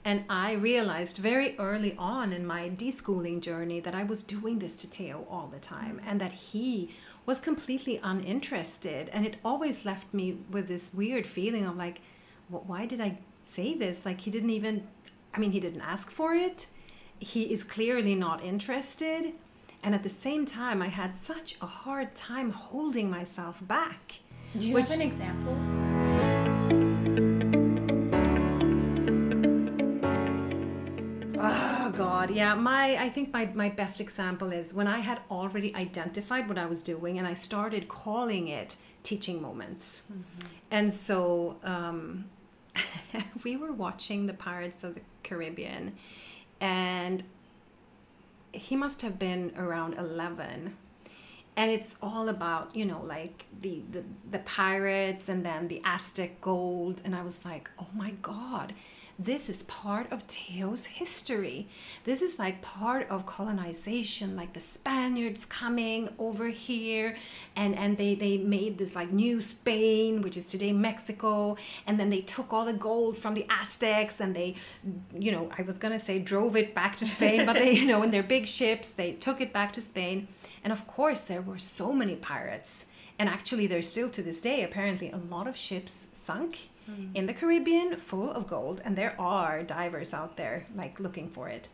And 0.05 0.25
I 0.31 0.52
realized 0.52 1.17
very 1.17 1.59
early 1.59 1.95
on 1.99 2.33
in 2.33 2.47
my 2.47 2.71
deschooling 2.71 3.40
journey 3.40 3.81
that 3.81 3.95
I 3.95 4.05
was 4.05 4.23
doing 4.23 4.59
this 4.59 4.75
to 4.76 4.87
Theo 4.87 5.26
all 5.31 5.49
the 5.49 5.59
time 5.59 6.00
mm. 6.00 6.11
and 6.11 6.21
that 6.21 6.33
he 6.33 6.90
was 7.26 7.40
completely 7.40 8.00
uninterested. 8.02 9.11
And 9.12 9.26
it 9.26 9.37
always 9.45 9.85
left 9.85 10.14
me 10.14 10.38
with 10.50 10.69
this 10.69 10.95
weird 10.95 11.26
feeling 11.26 11.67
of 11.67 11.76
like, 11.76 12.00
"Wh- 12.49 12.69
why 12.69 12.87
did 12.87 13.00
I 13.00 13.19
say 13.45 13.75
this? 13.75 14.07
Like, 14.07 14.21
he 14.23 14.31
didn't 14.31 14.50
even, 14.50 14.87
I 15.35 15.38
mean, 15.38 15.52
he 15.52 15.61
didn't 15.61 15.83
ask 15.83 16.11
for 16.11 16.35
it. 16.35 16.67
He 17.19 17.52
is 17.52 17.64
clearly 17.64 18.14
not 18.14 18.43
interested. 18.43 19.33
And 19.83 19.95
at 19.95 20.02
the 20.02 20.09
same 20.09 20.47
time, 20.47 20.81
I 20.83 20.88
had 20.88 21.14
such 21.14 21.57
a 21.61 21.67
hard 21.67 22.14
time 22.14 22.50
holding 22.50 23.11
myself 23.11 23.67
back. 23.67 24.21
Do 24.57 24.67
you 24.67 24.75
Which- 24.75 24.88
have 24.90 25.00
an 25.00 25.07
example? 25.07 25.98
God, 32.28 32.37
yeah. 32.37 32.54
My 32.54 32.97
I 32.97 33.08
think 33.08 33.32
my 33.32 33.47
my 33.54 33.68
best 33.68 34.00
example 34.00 34.52
is 34.52 34.75
when 34.75 34.87
I 34.87 35.00
had 35.00 35.20
already 35.30 35.75
identified 35.75 36.49
what 36.49 36.58
I 36.58 36.66
was 36.66 36.82
doing 36.82 37.18
and 37.18 37.26
I 37.26 37.35
started 37.35 37.88
calling 37.88 38.49
it 38.49 38.76
teaching 39.02 39.40
moments. 39.40 40.02
And 40.70 40.92
so 40.92 41.56
um, 41.64 42.26
we 43.44 43.56
were 43.56 43.73
watching 43.73 44.26
the 44.26 44.35
Pirates 44.35 44.85
of 44.85 44.94
the 44.94 45.00
Caribbean, 45.23 45.94
and 46.61 47.25
he 48.52 48.76
must 48.76 49.02
have 49.02 49.18
been 49.18 49.52
around 49.56 49.94
eleven. 49.94 50.76
And 51.56 51.73
it's 51.73 51.97
all 52.00 52.28
about 52.28 52.76
you 52.76 52.85
know 52.85 53.02
like 53.02 53.47
the, 53.61 53.82
the 53.90 54.04
the 54.30 54.38
pirates 54.40 55.28
and 55.28 55.44
then 55.44 55.68
the 55.68 55.80
Aztec 55.85 56.40
gold, 56.40 57.02
and 57.04 57.16
I 57.16 57.23
was 57.23 57.44
like, 57.44 57.70
oh 57.78 57.88
my 57.94 58.12
God, 58.23 58.75
this 59.19 59.51
is 59.51 59.65
part 59.65 60.13
of 60.13 60.25
Teo's 60.29 60.87
history. 60.87 61.67
This 62.05 62.23
is 62.23 62.39
like 62.39 62.63
part 62.63 63.09
of 63.11 63.27
colonization, 63.27 64.37
like 64.37 64.53
the 64.53 64.61
Spaniards 64.61 65.45
coming 65.45 66.09
over 66.21 66.49
here 66.49 67.17
and, 67.57 67.77
and 67.77 67.97
they, 67.97 68.15
they 68.15 68.37
made 68.39 68.79
this 68.79 68.95
like 68.95 69.11
new 69.11 69.41
Spain, 69.41 70.23
which 70.23 70.37
is 70.37 70.47
today 70.47 70.73
Mexico, 70.73 71.57
and 71.85 71.99
then 71.99 72.11
they 72.11 72.21
took 72.21 72.53
all 72.53 72.65
the 72.65 72.73
gold 72.73 73.19
from 73.19 73.35
the 73.35 73.45
Aztecs 73.51 74.21
and 74.21 74.37
they, 74.37 74.55
you 75.13 75.33
know, 75.33 75.51
I 75.59 75.63
was 75.63 75.79
gonna 75.79 75.99
say 75.99 76.21
drove 76.21 76.55
it 76.55 76.73
back 76.73 76.97
to 76.99 77.05
Spain, 77.05 77.45
but 77.45 77.55
they, 77.55 77.73
you 77.73 77.87
know, 77.87 78.05
in 78.05 78.13
their 78.13 78.23
big 78.23 78.47
ships, 78.47 78.87
they 78.89 79.13
took 79.13 79.41
it 79.41 79.53
back 79.53 79.73
to 79.73 79.81
Spain. 79.81 80.29
And 80.63 80.73
of 80.73 80.87
course, 80.87 81.23
there 81.23 81.43
were 81.43 81.59
so 81.59 81.93
many 81.93 82.15
pirates. 82.15 82.87
And 83.19 83.29
actually, 83.29 83.67
there's 83.67 83.89
still 83.89 84.09
to 84.11 84.23
this 84.23 84.39
day, 84.39 84.63
apparently, 84.63 85.11
a 85.11 85.17
lot 85.17 85.49
of 85.49 85.57
ships 85.57 86.07
sunk 86.13 86.69
Hmm. 86.88 87.11
in 87.14 87.26
the 87.26 87.35
Caribbean 87.35 87.97
full 87.97 88.33
of 88.33 88.47
gold, 88.47 88.80
and 88.83 88.97
there 88.97 89.14
are 89.21 89.62
divers 89.62 90.14
out 90.14 90.38
there 90.38 90.66
like 90.75 90.99
looking 90.99 91.28
for 91.28 91.50
it. 91.50 91.68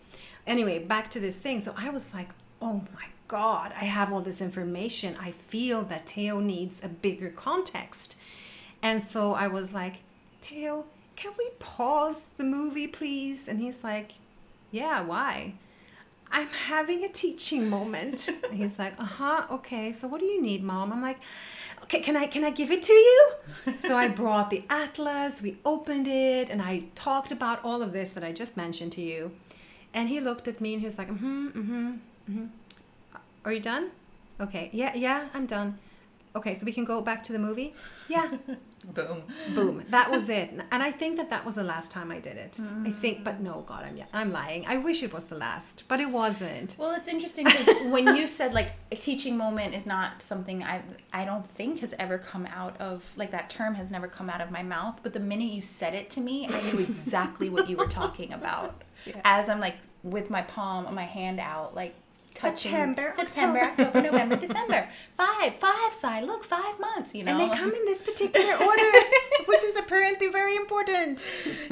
Anyway, 0.44 0.80
back 0.80 1.08
to 1.12 1.20
this 1.20 1.36
thing. 1.36 1.60
So 1.60 1.72
I 1.76 1.90
was 1.90 2.12
like, 2.12 2.30
oh 2.60 2.82
my 2.92 3.06
God, 3.28 3.72
I 3.80 3.84
have 3.84 4.12
all 4.12 4.22
this 4.22 4.40
information. 4.40 5.16
I 5.20 5.30
feel 5.30 5.82
that 5.82 6.06
Teo 6.06 6.40
needs 6.40 6.82
a 6.82 6.88
bigger 6.88 7.30
context. 7.30 8.16
And 8.82 9.00
so 9.00 9.34
I 9.34 9.46
was 9.46 9.72
like, 9.72 10.00
Teo, 10.40 10.84
can 11.14 11.32
we 11.38 11.50
pause 11.60 12.26
the 12.36 12.44
movie, 12.44 12.88
please? 12.88 13.46
And 13.46 13.60
he's 13.60 13.84
like, 13.84 14.14
yeah, 14.72 15.00
why? 15.00 15.54
I'm 16.30 16.48
having 16.48 17.04
a 17.04 17.08
teaching 17.08 17.70
moment. 17.70 18.28
He's 18.52 18.78
like, 18.78 18.98
uh 18.98 19.04
huh, 19.04 19.46
okay. 19.50 19.92
So 19.92 20.08
what 20.08 20.20
do 20.20 20.26
you 20.26 20.42
need, 20.42 20.62
mom? 20.64 20.92
I'm 20.92 21.02
like, 21.02 21.20
okay, 21.84 22.00
can 22.00 22.16
I 22.16 22.26
can 22.26 22.44
I 22.44 22.50
give 22.50 22.70
it 22.70 22.82
to 22.82 22.92
you? 22.92 23.32
so 23.80 23.96
I 23.96 24.08
brought 24.22 24.50
the 24.50 24.64
atlas. 24.68 25.42
We 25.42 25.58
opened 25.64 26.08
it, 26.08 26.50
and 26.50 26.60
I 26.60 26.84
talked 26.94 27.30
about 27.30 27.64
all 27.64 27.82
of 27.82 27.92
this 27.92 28.10
that 28.10 28.24
I 28.24 28.32
just 28.32 28.56
mentioned 28.56 28.92
to 28.92 29.00
you. 29.00 29.32
And 29.92 30.08
he 30.08 30.20
looked 30.20 30.48
at 30.48 30.60
me 30.60 30.74
and 30.74 30.80
he 30.80 30.86
was 30.86 30.98
like, 30.98 31.08
mm-hmm, 31.08 31.48
mm-hmm, 31.48 31.90
mm-hmm. 32.28 32.46
Are 33.44 33.52
you 33.52 33.60
done? 33.60 33.90
Okay, 34.40 34.70
yeah, 34.72 34.92
yeah, 34.96 35.28
I'm 35.32 35.46
done. 35.46 35.78
Okay, 36.34 36.54
so 36.54 36.66
we 36.66 36.72
can 36.72 36.84
go 36.84 37.00
back 37.00 37.22
to 37.24 37.32
the 37.32 37.38
movie. 37.38 37.74
Yeah, 38.08 38.38
Boom. 38.92 39.22
boom 39.54 39.84
that 39.88 40.10
was 40.10 40.28
it 40.40 40.50
and 40.70 40.82
i 40.82 40.90
think 40.90 41.16
that 41.16 41.30
that 41.30 41.44
was 41.44 41.54
the 41.54 41.64
last 41.64 41.90
time 41.90 42.10
i 42.10 42.18
did 42.18 42.36
it 42.36 42.58
i 42.84 42.90
think 42.90 43.24
but 43.24 43.40
no 43.40 43.64
god 43.66 43.84
i'm 43.84 43.98
i'm 44.12 44.32
lying 44.32 44.64
i 44.66 44.76
wish 44.76 45.02
it 45.02 45.12
was 45.12 45.24
the 45.26 45.34
last 45.36 45.84
but 45.88 46.00
it 46.00 46.10
wasn't 46.10 46.76
Well, 46.78 46.92
it's 46.92 47.08
interesting 47.08 47.44
because 47.46 47.66
when 47.90 48.16
you 48.16 48.26
said 48.26 48.52
like 48.52 48.72
a 48.92 48.96
teaching 48.96 49.36
moment 49.36 49.74
is 49.74 49.86
not 49.86 50.22
something 50.22 50.62
I 50.62 50.82
I 51.12 51.24
don't 51.24 51.46
think 51.46 51.80
has 51.80 51.94
ever 51.98 52.18
come 52.18 52.46
out 52.46 52.80
of 52.80 53.04
like 53.16 53.30
that 53.32 53.50
term 53.50 53.74
has 53.74 53.90
never 53.90 54.08
come 54.08 54.28
out 54.30 54.40
of 54.40 54.50
my 54.50 54.62
mouth. 54.62 55.00
But 55.02 55.12
the 55.12 55.20
minute 55.20 55.52
you 55.52 55.62
said 55.62 55.94
it 55.94 56.10
to 56.10 56.20
me, 56.20 56.46
I 56.46 56.60
knew 56.62 56.78
exactly 56.80 57.48
what 57.48 57.68
you 57.68 57.76
were 57.76 57.88
talking 57.88 58.32
about. 58.32 58.82
Yeah. 59.06 59.20
As 59.22 59.50
I'm 59.50 59.60
like 59.60 59.76
with 60.02 60.30
my 60.30 60.40
palm, 60.40 60.92
my 60.94 61.04
hand 61.04 61.38
out, 61.38 61.74
like 61.74 61.94
touching 62.34 62.72
September, 62.72 63.12
September, 63.16 63.60
October. 63.60 63.88
October, 63.88 64.02
November, 64.10 64.36
December. 64.36 64.88
Five, 65.16 65.54
five 65.56 65.94
Sai. 65.94 66.20
Look, 66.20 66.44
five 66.44 66.78
months. 66.80 67.14
You 67.14 67.24
know, 67.24 67.32
and 67.32 67.40
they 67.40 67.56
come 67.56 67.72
in 67.72 67.84
this 67.84 68.02
particular 68.02 68.54
order 68.54 68.82
which 69.46 69.62
is 69.62 69.76
apparently 69.76 70.28
very 70.28 70.56
important 70.56 71.24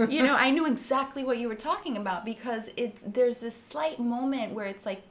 you 0.08 0.22
know, 0.22 0.34
I 0.36 0.50
knew 0.50 0.66
exactly 0.66 1.24
what 1.24 1.38
you 1.38 1.48
were 1.48 1.54
talking 1.54 1.96
about 1.96 2.24
because 2.24 2.70
it's 2.76 3.02
there's 3.04 3.40
this 3.40 3.56
slight 3.56 3.98
moment 3.98 4.52
where 4.52 4.66
it's 4.66 4.86
like 4.86 5.02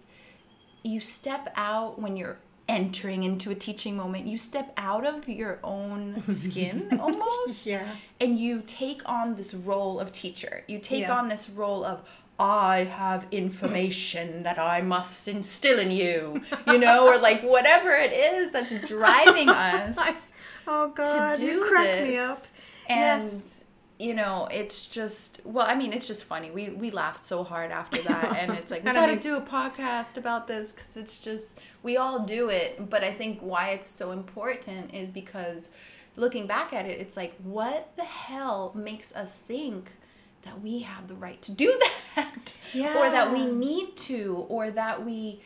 you 0.84 1.00
step 1.00 1.52
out 1.56 2.02
when 2.02 2.18
you're 2.18 2.38
entering 2.68 3.24
into 3.24 3.52
a 3.52 3.56
teaching 3.56 3.98
moment. 3.98 4.26
You 4.28 4.38
step 4.38 4.72
out 4.78 5.06
of 5.06 5.28
your 5.28 5.60
own 5.64 6.24
skin 6.32 6.88
almost. 7.02 7.66
Yeah. 7.66 7.96
And 8.20 8.40
you 8.40 8.64
take 8.66 9.02
on 9.10 9.36
this 9.36 9.54
role 9.54 10.00
of 10.00 10.12
teacher. 10.12 10.64
You 10.68 10.80
take 10.80 11.02
Yes. 11.02 11.12
on 11.12 11.28
this 11.28 11.50
role 11.50 11.84
of 11.84 12.08
I 12.40 12.86
have 12.86 13.28
information 13.32 14.44
that 14.44 14.58
I 14.58 14.82
must 14.82 15.28
instill 15.28 15.80
in 15.80 15.92
you, 15.92 16.42
you 16.68 16.80
know, 16.80 17.08
or 17.08 17.20
like 17.20 17.42
whatever 17.44 17.92
it 17.92 18.12
is 18.14 18.52
that's 18.52 18.82
driving 18.88 19.48
us 19.50 20.32
oh 20.68 20.90
god 20.96 21.36
to 21.36 21.40
do 21.42 21.46
you 21.46 21.66
crack 21.70 21.86
this. 21.86 22.08
me 22.10 22.18
up 22.18 22.38
And 22.90 23.24
Yes. 23.24 23.66
you 24.00 24.14
know, 24.16 24.48
it's 24.52 24.86
just 24.88 25.40
well, 25.46 25.68
I 25.68 25.76
mean, 25.76 25.94
it's 25.94 26.08
just 26.08 26.24
funny. 26.24 26.50
We 26.50 26.70
we 26.70 26.90
laughed 26.90 27.24
so 27.26 27.44
hard 27.44 27.72
after 27.72 28.02
that, 28.10 28.36
and 28.38 28.52
it's 28.54 28.72
like 28.72 28.84
we 28.84 28.92
gotta 28.92 29.12
mean- 29.14 29.20
do 29.20 29.38
a 29.38 29.42
podcast 29.42 30.18
about 30.18 30.48
this 30.48 30.72
because 30.72 30.98
it's 30.98 31.20
just 31.20 31.60
we 31.84 31.98
all 31.98 32.20
do 32.26 32.50
it. 32.50 32.90
But 32.90 33.04
I 33.04 33.12
think 33.12 33.40
why 33.42 33.70
it's 33.70 33.88
so 33.88 34.12
important 34.12 34.94
is 34.96 35.12
because 35.12 35.70
looking 36.16 36.48
back 36.48 36.74
at 36.74 36.86
it, 36.88 37.00
it's 37.00 37.16
like 37.16 37.36
what 37.44 37.92
the 37.96 38.04
hell 38.04 38.72
makes 38.76 39.16
us 39.16 39.38
think 39.38 39.92
that 40.44 40.62
we 40.62 40.80
have 40.80 41.08
the 41.08 41.16
right 41.16 41.42
to 41.44 41.52
do 41.52 41.80
that, 42.16 42.56
or 42.96 43.10
that 43.10 43.32
we 43.34 43.46
need 43.46 43.96
to, 43.98 44.46
or 44.50 44.72
that 44.72 45.06
we 45.06 45.42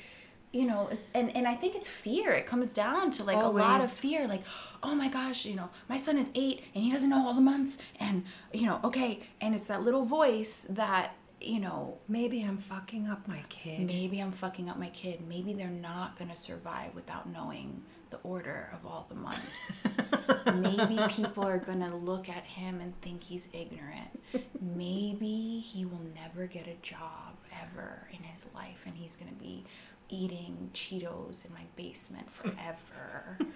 you 0.52 0.66
know 0.66 0.90
and 1.14 1.36
and 1.36 1.48
i 1.48 1.54
think 1.54 1.75
it's 1.75 1.88
fear. 1.90 2.32
It 2.32 2.46
comes 2.46 2.72
down 2.72 3.12
to 3.12 3.24
like 3.24 3.38
a 3.38 3.48
lot 3.48 3.82
of 3.82 3.92
fear 3.92 4.25
like 4.28 4.42
oh 4.82 4.96
my 4.96 5.10
gosh 5.10 5.46
you 5.46 5.56
know 5.56 5.70
my 5.90 5.98
son 5.98 6.18
is 6.18 6.32
eight 6.34 6.64
and 6.74 6.84
he 6.84 6.92
doesn't 6.92 7.10
know 7.10 7.28
all 7.28 7.34
the 7.34 7.42
months 7.42 7.78
and 8.00 8.24
you 8.54 8.66
know 8.66 8.80
okay 8.84 9.22
and 9.42 9.54
it's 9.54 9.68
that 9.68 9.84
little 9.84 10.06
voice 10.06 10.66
that 10.70 11.16
you 11.42 11.60
know 11.60 11.98
maybe 12.08 12.42
i'm 12.42 12.58
fucking 12.58 13.08
up 13.08 13.28
my 13.28 13.44
kid. 13.50 13.86
Maybe 13.86 14.20
i'm 14.22 14.32
fucking 14.32 14.70
up 14.70 14.78
my 14.80 14.90
kid. 14.90 15.28
Maybe 15.28 15.54
they're 15.54 15.68
not 15.68 16.18
going 16.18 16.30
to 16.30 16.38
survive 16.38 16.96
without 16.96 17.28
knowing 17.28 17.84
the 18.10 18.18
order 18.18 18.70
of 18.74 18.86
all 18.86 19.06
the 19.10 19.16
months. 19.16 19.88
Maybe 20.56 21.00
people 21.10 21.44
are 21.44 21.58
going 21.58 21.82
to 21.82 21.96
look 21.96 22.30
at 22.30 22.44
him 22.44 22.80
and 22.82 23.00
think 23.02 23.24
he's 23.24 23.50
ignorant. 23.54 24.20
Maybe 24.62 25.60
he 25.66 25.86
will 25.86 26.06
never 26.16 26.48
get 26.48 26.68
a 26.68 26.76
job 26.82 27.36
ever 27.62 28.08
in 28.12 28.24
his 28.24 28.48
life 28.54 28.84
and 28.86 28.96
he's 28.96 29.16
going 29.16 29.32
to 29.32 29.40
be 29.40 29.66
eating 30.10 30.70
cheetos 30.74 31.46
in 31.46 31.54
my 31.54 31.64
basement 31.76 32.32
forever. 32.32 33.38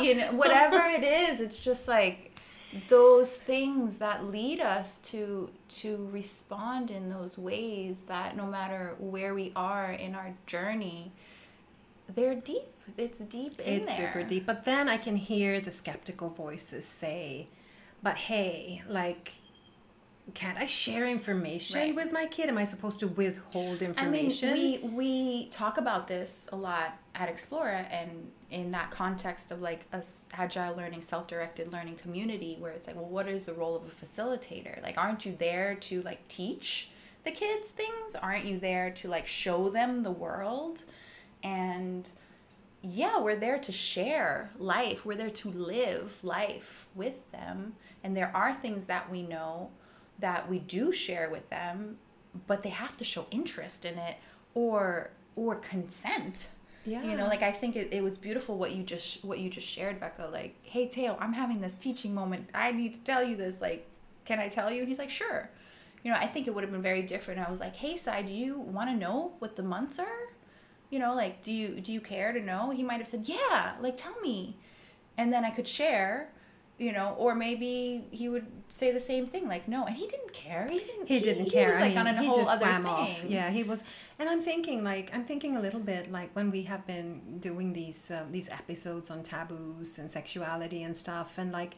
You 0.00 0.14
know 0.14 0.32
whatever 0.32 0.78
it 0.78 1.02
is 1.02 1.40
it's 1.40 1.58
just 1.58 1.88
like 1.88 2.38
those 2.88 3.36
things 3.36 3.96
that 3.98 4.26
lead 4.26 4.60
us 4.60 4.98
to 4.98 5.50
to 5.68 6.08
respond 6.12 6.90
in 6.90 7.10
those 7.10 7.36
ways 7.36 8.02
that 8.02 8.36
no 8.36 8.46
matter 8.46 8.94
where 8.98 9.34
we 9.34 9.52
are 9.56 9.90
in 9.92 10.14
our 10.14 10.34
journey 10.46 11.12
they're 12.14 12.34
deep 12.34 12.79
it's 12.96 13.20
deep 13.20 13.58
in 13.60 13.64
there. 13.66 13.76
it's 13.76 13.86
there 13.96 14.12
super 14.12 14.22
deep 14.26 14.46
but 14.46 14.64
then 14.64 14.88
i 14.88 14.96
can 14.96 15.16
hear 15.16 15.60
the 15.60 15.72
skeptical 15.72 16.28
voices 16.30 16.84
say 16.84 17.46
but 18.02 18.16
hey 18.16 18.82
like 18.88 19.32
can't 20.34 20.58
i 20.58 20.66
share 20.66 21.08
information 21.08 21.78
Right. 21.80 21.94
with 21.94 22.12
my 22.12 22.26
kid 22.26 22.48
am 22.48 22.58
i 22.58 22.64
supposed 22.64 23.00
to 23.00 23.08
withhold 23.08 23.82
information? 23.82 24.50
I 24.50 24.52
mean, 24.52 24.80
we 24.82 24.90
we 24.94 25.46
talk 25.48 25.76
about 25.78 26.06
this 26.06 26.48
a 26.52 26.56
lot 26.56 26.96
at 27.16 27.28
Explora 27.28 27.84
and 27.90 28.30
in 28.50 28.70
that 28.70 28.90
context 28.90 29.50
of 29.50 29.60
like 29.60 29.86
a 29.92 30.04
agile 30.34 30.76
learning, 30.76 31.02
self-directed 31.02 31.72
learning 31.72 31.96
community 31.96 32.56
where 32.60 32.72
it's 32.72 32.86
like, 32.86 32.96
well, 32.96 33.06
what 33.08 33.28
is 33.28 33.46
the 33.46 33.54
role 33.54 33.74
of 33.76 33.82
a 33.84 33.90
facilitator? 34.04 34.80
Like, 34.82 34.96
aren't 34.98 35.24
you 35.26 35.34
there 35.38 35.74
to 35.76 36.02
like 36.02 36.26
teach 36.28 36.90
the 37.24 37.30
kids 37.32 37.70
things? 37.70 38.14
Aren't 38.14 38.44
you 38.44 38.58
there 38.60 38.90
to 38.92 39.08
like 39.08 39.26
show 39.26 39.68
them 39.68 40.02
the 40.04 40.10
world? 40.12 40.84
And 41.42 42.08
yeah, 42.82 43.18
we're 43.20 43.36
there 43.36 43.58
to 43.58 43.72
share 43.72 44.50
life. 44.58 45.04
We're 45.04 45.16
there 45.16 45.30
to 45.30 45.50
live 45.50 46.18
life 46.22 46.86
with 46.94 47.30
them. 47.30 47.74
And 48.02 48.16
there 48.16 48.30
are 48.34 48.54
things 48.54 48.86
that 48.86 49.10
we 49.10 49.22
know 49.22 49.70
that 50.18 50.48
we 50.48 50.58
do 50.58 50.92
share 50.92 51.28
with 51.30 51.48
them, 51.50 51.98
but 52.46 52.62
they 52.62 52.70
have 52.70 52.96
to 52.98 53.04
show 53.04 53.26
interest 53.30 53.84
in 53.84 53.98
it 53.98 54.16
or 54.54 55.10
or 55.36 55.56
consent. 55.56 56.48
Yeah. 56.84 57.04
You 57.04 57.16
know, 57.16 57.26
like 57.26 57.42
I 57.42 57.52
think 57.52 57.76
it, 57.76 57.92
it 57.92 58.02
was 58.02 58.16
beautiful 58.16 58.56
what 58.56 58.72
you 58.72 58.82
just 58.82 59.24
what 59.24 59.38
you 59.38 59.50
just 59.50 59.66
shared, 59.66 60.00
Becca. 60.00 60.28
Like, 60.32 60.56
hey 60.62 60.86
Teo, 60.86 61.16
I'm 61.20 61.32
having 61.32 61.60
this 61.60 61.74
teaching 61.74 62.14
moment. 62.14 62.48
I 62.54 62.72
need 62.72 62.94
to 62.94 63.00
tell 63.00 63.22
you 63.22 63.36
this. 63.36 63.60
Like, 63.60 63.86
can 64.24 64.38
I 64.38 64.48
tell 64.48 64.70
you? 64.70 64.80
And 64.80 64.88
he's 64.88 64.98
like, 64.98 65.10
sure. 65.10 65.50
You 66.02 66.10
know, 66.10 66.16
I 66.16 66.26
think 66.26 66.46
it 66.46 66.54
would 66.54 66.64
have 66.64 66.72
been 66.72 66.80
very 66.80 67.02
different. 67.02 67.46
I 67.46 67.50
was 67.50 67.60
like, 67.60 67.76
hey, 67.76 67.98
Sai, 67.98 68.22
do 68.22 68.32
you 68.32 68.58
want 68.58 68.88
to 68.88 68.96
know 68.96 69.32
what 69.38 69.54
the 69.56 69.62
months 69.62 69.98
are? 69.98 70.19
You 70.90 70.98
know, 70.98 71.14
like, 71.14 71.42
do 71.42 71.52
you 71.52 71.80
do 71.80 71.92
you 71.92 72.00
care 72.00 72.32
to 72.32 72.40
know? 72.40 72.70
He 72.70 72.82
might 72.82 72.98
have 72.98 73.08
said, 73.08 73.22
yeah, 73.28 73.74
like 73.80 73.96
tell 73.96 74.18
me, 74.20 74.56
and 75.16 75.32
then 75.32 75.44
I 75.44 75.50
could 75.50 75.68
share. 75.68 76.30
You 76.78 76.92
know, 76.92 77.14
or 77.18 77.34
maybe 77.34 78.06
he 78.10 78.30
would 78.30 78.46
say 78.68 78.90
the 78.90 79.00
same 79.00 79.26
thing, 79.26 79.46
like 79.46 79.68
no, 79.68 79.84
and 79.84 79.94
he 79.94 80.06
didn't 80.06 80.32
care. 80.32 80.66
He 80.70 80.78
didn't. 80.78 81.06
he 81.08 81.20
didn't 81.20 81.50
care. 81.50 81.72
was 81.72 81.76
I 81.76 81.80
like 81.80 81.88
mean, 81.90 81.98
on 81.98 82.06
a 82.06 82.20
he 82.20 82.26
whole 82.26 82.36
just 82.38 82.50
other 82.50 82.64
swam 82.64 82.82
thing. 82.84 82.90
off. 82.90 83.24
Yeah, 83.28 83.50
he 83.50 83.62
was. 83.62 83.84
And 84.18 84.30
I'm 84.30 84.40
thinking, 84.40 84.82
like, 84.82 85.10
I'm 85.14 85.22
thinking 85.22 85.58
a 85.58 85.60
little 85.60 85.80
bit, 85.80 86.10
like, 86.10 86.34
when 86.34 86.50
we 86.50 86.62
have 86.62 86.86
been 86.86 87.38
doing 87.38 87.74
these 87.74 88.10
um, 88.10 88.32
these 88.32 88.48
episodes 88.48 89.10
on 89.10 89.22
taboos 89.22 89.98
and 89.98 90.10
sexuality 90.10 90.82
and 90.82 90.96
stuff, 90.96 91.36
and 91.36 91.52
like, 91.52 91.76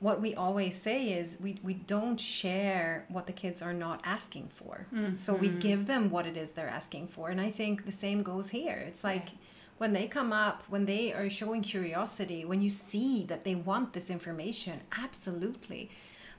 what 0.00 0.20
we 0.20 0.34
always 0.34 0.80
say 0.80 1.12
is 1.12 1.38
we 1.40 1.58
we 1.62 1.74
don't 1.74 2.20
share 2.20 3.04
what 3.08 3.26
the 3.26 3.32
kids 3.32 3.60
are 3.62 3.72
not 3.72 4.00
asking 4.04 4.48
for. 4.48 4.86
So 5.16 5.34
we 5.34 5.48
mm-hmm. 5.48 5.58
give 5.58 5.86
them 5.86 6.10
what 6.10 6.26
it 6.26 6.36
is 6.36 6.52
they're 6.52 6.68
asking 6.68 7.08
for, 7.08 7.30
and 7.30 7.40
I 7.40 7.50
think 7.50 7.84
the 7.84 7.92
same 7.92 8.22
goes 8.22 8.50
here. 8.50 8.84
It's 8.86 9.04
like. 9.04 9.30
When 9.78 9.92
they 9.92 10.08
come 10.08 10.32
up, 10.32 10.64
when 10.68 10.86
they 10.86 11.12
are 11.12 11.30
showing 11.30 11.62
curiosity, 11.62 12.44
when 12.44 12.60
you 12.60 12.68
see 12.68 13.22
that 13.26 13.44
they 13.44 13.54
want 13.54 13.92
this 13.92 14.10
information, 14.10 14.80
absolutely 14.90 15.88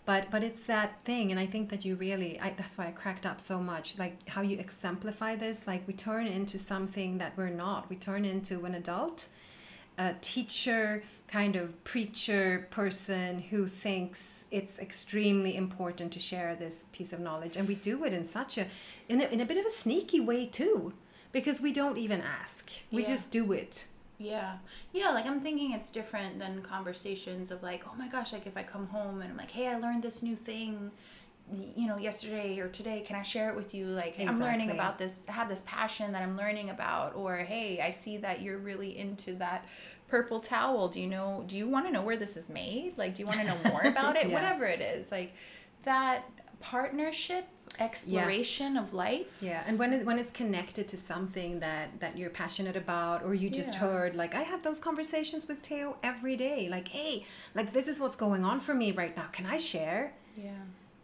but 0.09 0.31
but 0.31 0.43
it's 0.43 0.61
that 0.61 0.99
thing 1.03 1.29
and 1.29 1.39
i 1.39 1.45
think 1.45 1.69
that 1.69 1.85
you 1.85 1.95
really 1.95 2.39
I, 2.39 2.53
that's 2.57 2.79
why 2.79 2.87
i 2.87 2.91
cracked 2.91 3.27
up 3.27 3.39
so 3.39 3.59
much 3.59 3.97
like 3.99 4.27
how 4.27 4.41
you 4.41 4.57
exemplify 4.57 5.35
this 5.35 5.67
like 5.67 5.87
we 5.87 5.93
turn 5.93 6.25
into 6.25 6.57
something 6.57 7.19
that 7.19 7.33
we're 7.37 7.49
not 7.49 7.89
we 7.91 7.95
turn 7.95 8.25
into 8.25 8.65
an 8.65 8.73
adult 8.73 9.27
a 9.99 10.15
teacher 10.19 11.03
kind 11.31 11.55
of 11.55 11.83
preacher 11.83 12.67
person 12.71 13.39
who 13.51 13.67
thinks 13.67 14.45
it's 14.49 14.79
extremely 14.79 15.55
important 15.55 16.11
to 16.11 16.19
share 16.19 16.55
this 16.55 16.85
piece 16.91 17.13
of 17.13 17.19
knowledge 17.19 17.55
and 17.55 17.67
we 17.67 17.75
do 17.75 18.03
it 18.03 18.13
in 18.13 18.25
such 18.25 18.57
a 18.57 18.65
in 19.07 19.21
a, 19.21 19.25
in 19.25 19.39
a 19.39 19.45
bit 19.45 19.57
of 19.57 19.65
a 19.65 19.69
sneaky 19.69 20.19
way 20.19 20.45
too 20.47 20.91
because 21.31 21.61
we 21.61 21.71
don't 21.71 21.97
even 21.97 22.19
ask 22.21 22.71
we 22.91 23.03
Yeah. 23.03 23.07
just 23.09 23.31
do 23.31 23.51
it 23.51 23.85
Yeah. 24.17 24.57
Yeah, 24.91 25.11
like 25.11 25.25
I'm 25.27 25.39
thinking 25.39 25.71
it's 25.71 25.91
different 25.91 26.39
than 26.39 26.61
conversations 26.61 27.51
of 27.51 27.63
like, 27.63 27.83
oh 27.87 27.93
my 27.97 28.09
gosh, 28.09 28.33
like 28.33 28.45
if 28.47 28.57
I 28.57 28.63
come 28.63 28.87
home 28.87 29.21
and 29.21 29.31
I'm 29.31 29.37
like, 29.37 29.51
hey, 29.51 29.67
I 29.67 29.77
learned 29.77 30.03
this 30.03 30.21
new 30.21 30.35
thing, 30.35 30.91
you 31.77 31.87
know, 31.87 31.97
yesterday 31.97 32.59
or 32.59 32.67
today, 32.67 32.99
can 33.07 33.15
I 33.15 33.21
share 33.21 33.49
it 33.49 33.55
with 33.55 33.73
you? 33.73 33.85
Like, 33.85 34.15
hey, 34.15 34.25
I'm 34.27 34.39
learning 34.39 34.71
about 34.71 34.97
this, 34.97 35.19
I 35.29 35.31
have 35.31 35.47
this 35.47 35.63
passion 35.65 36.11
that 36.11 36.21
I'm 36.21 36.35
learning 36.35 36.69
about, 36.69 37.15
or 37.15 37.37
hey, 37.37 37.79
I 37.81 37.91
see 37.91 38.17
that 38.17 38.41
you're 38.41 38.57
really 38.57 38.97
into 38.97 39.35
that 39.35 39.63
purple 40.09 40.39
towel. 40.39 40.87
Do 40.87 40.99
you 40.99 41.07
know, 41.07 41.43
do 41.47 41.55
you 41.55 41.67
want 41.67 41.85
to 41.85 41.91
know 41.91 42.01
where 42.01 42.17
this 42.17 42.35
is 42.37 42.49
made? 42.49 42.97
Like, 42.97 43.15
do 43.15 43.21
you 43.21 43.27
want 43.27 43.39
to 43.41 43.45
know 43.45 43.57
more 43.71 43.81
about 43.85 44.15
it? 44.15 44.27
Yeah. 44.27 44.33
Whatever 44.33 44.65
it 44.65 44.81
is. 44.81 45.11
Like, 45.11 45.33
that 45.83 46.23
partnership, 46.59 47.45
exploration 47.79 48.75
of 48.75 48.93
life. 48.93 49.37
Yeah, 49.41 49.63
and 49.65 49.79
when 49.79 49.93
it, 49.93 50.05
when 50.05 50.19
it's 50.19 50.31
connected 50.31 50.87
to 50.89 50.97
something 50.97 51.59
that 51.61 51.99
that 52.01 52.17
you're 52.17 52.29
passionate 52.29 52.75
about, 52.75 53.23
or 53.23 53.33
you 53.33 53.49
just 53.49 53.73
Yeah. 53.73 53.79
heard, 53.79 54.15
like 54.15 54.35
I 54.35 54.41
have 54.43 54.61
those 54.63 54.79
conversations 54.79 55.47
with 55.47 55.59
Theo 55.59 55.95
every 56.03 56.35
day. 56.35 56.67
Like, 56.69 56.89
hey, 56.89 57.25
like 57.55 57.71
this 57.73 57.87
is 57.87 57.99
what's 57.99 58.15
going 58.17 58.43
on 58.43 58.59
for 58.59 58.73
me 58.73 58.91
right 58.91 59.15
now. 59.15 59.27
Can 59.31 59.45
I 59.45 59.57
share? 59.57 60.13
Yeah. 60.35 60.51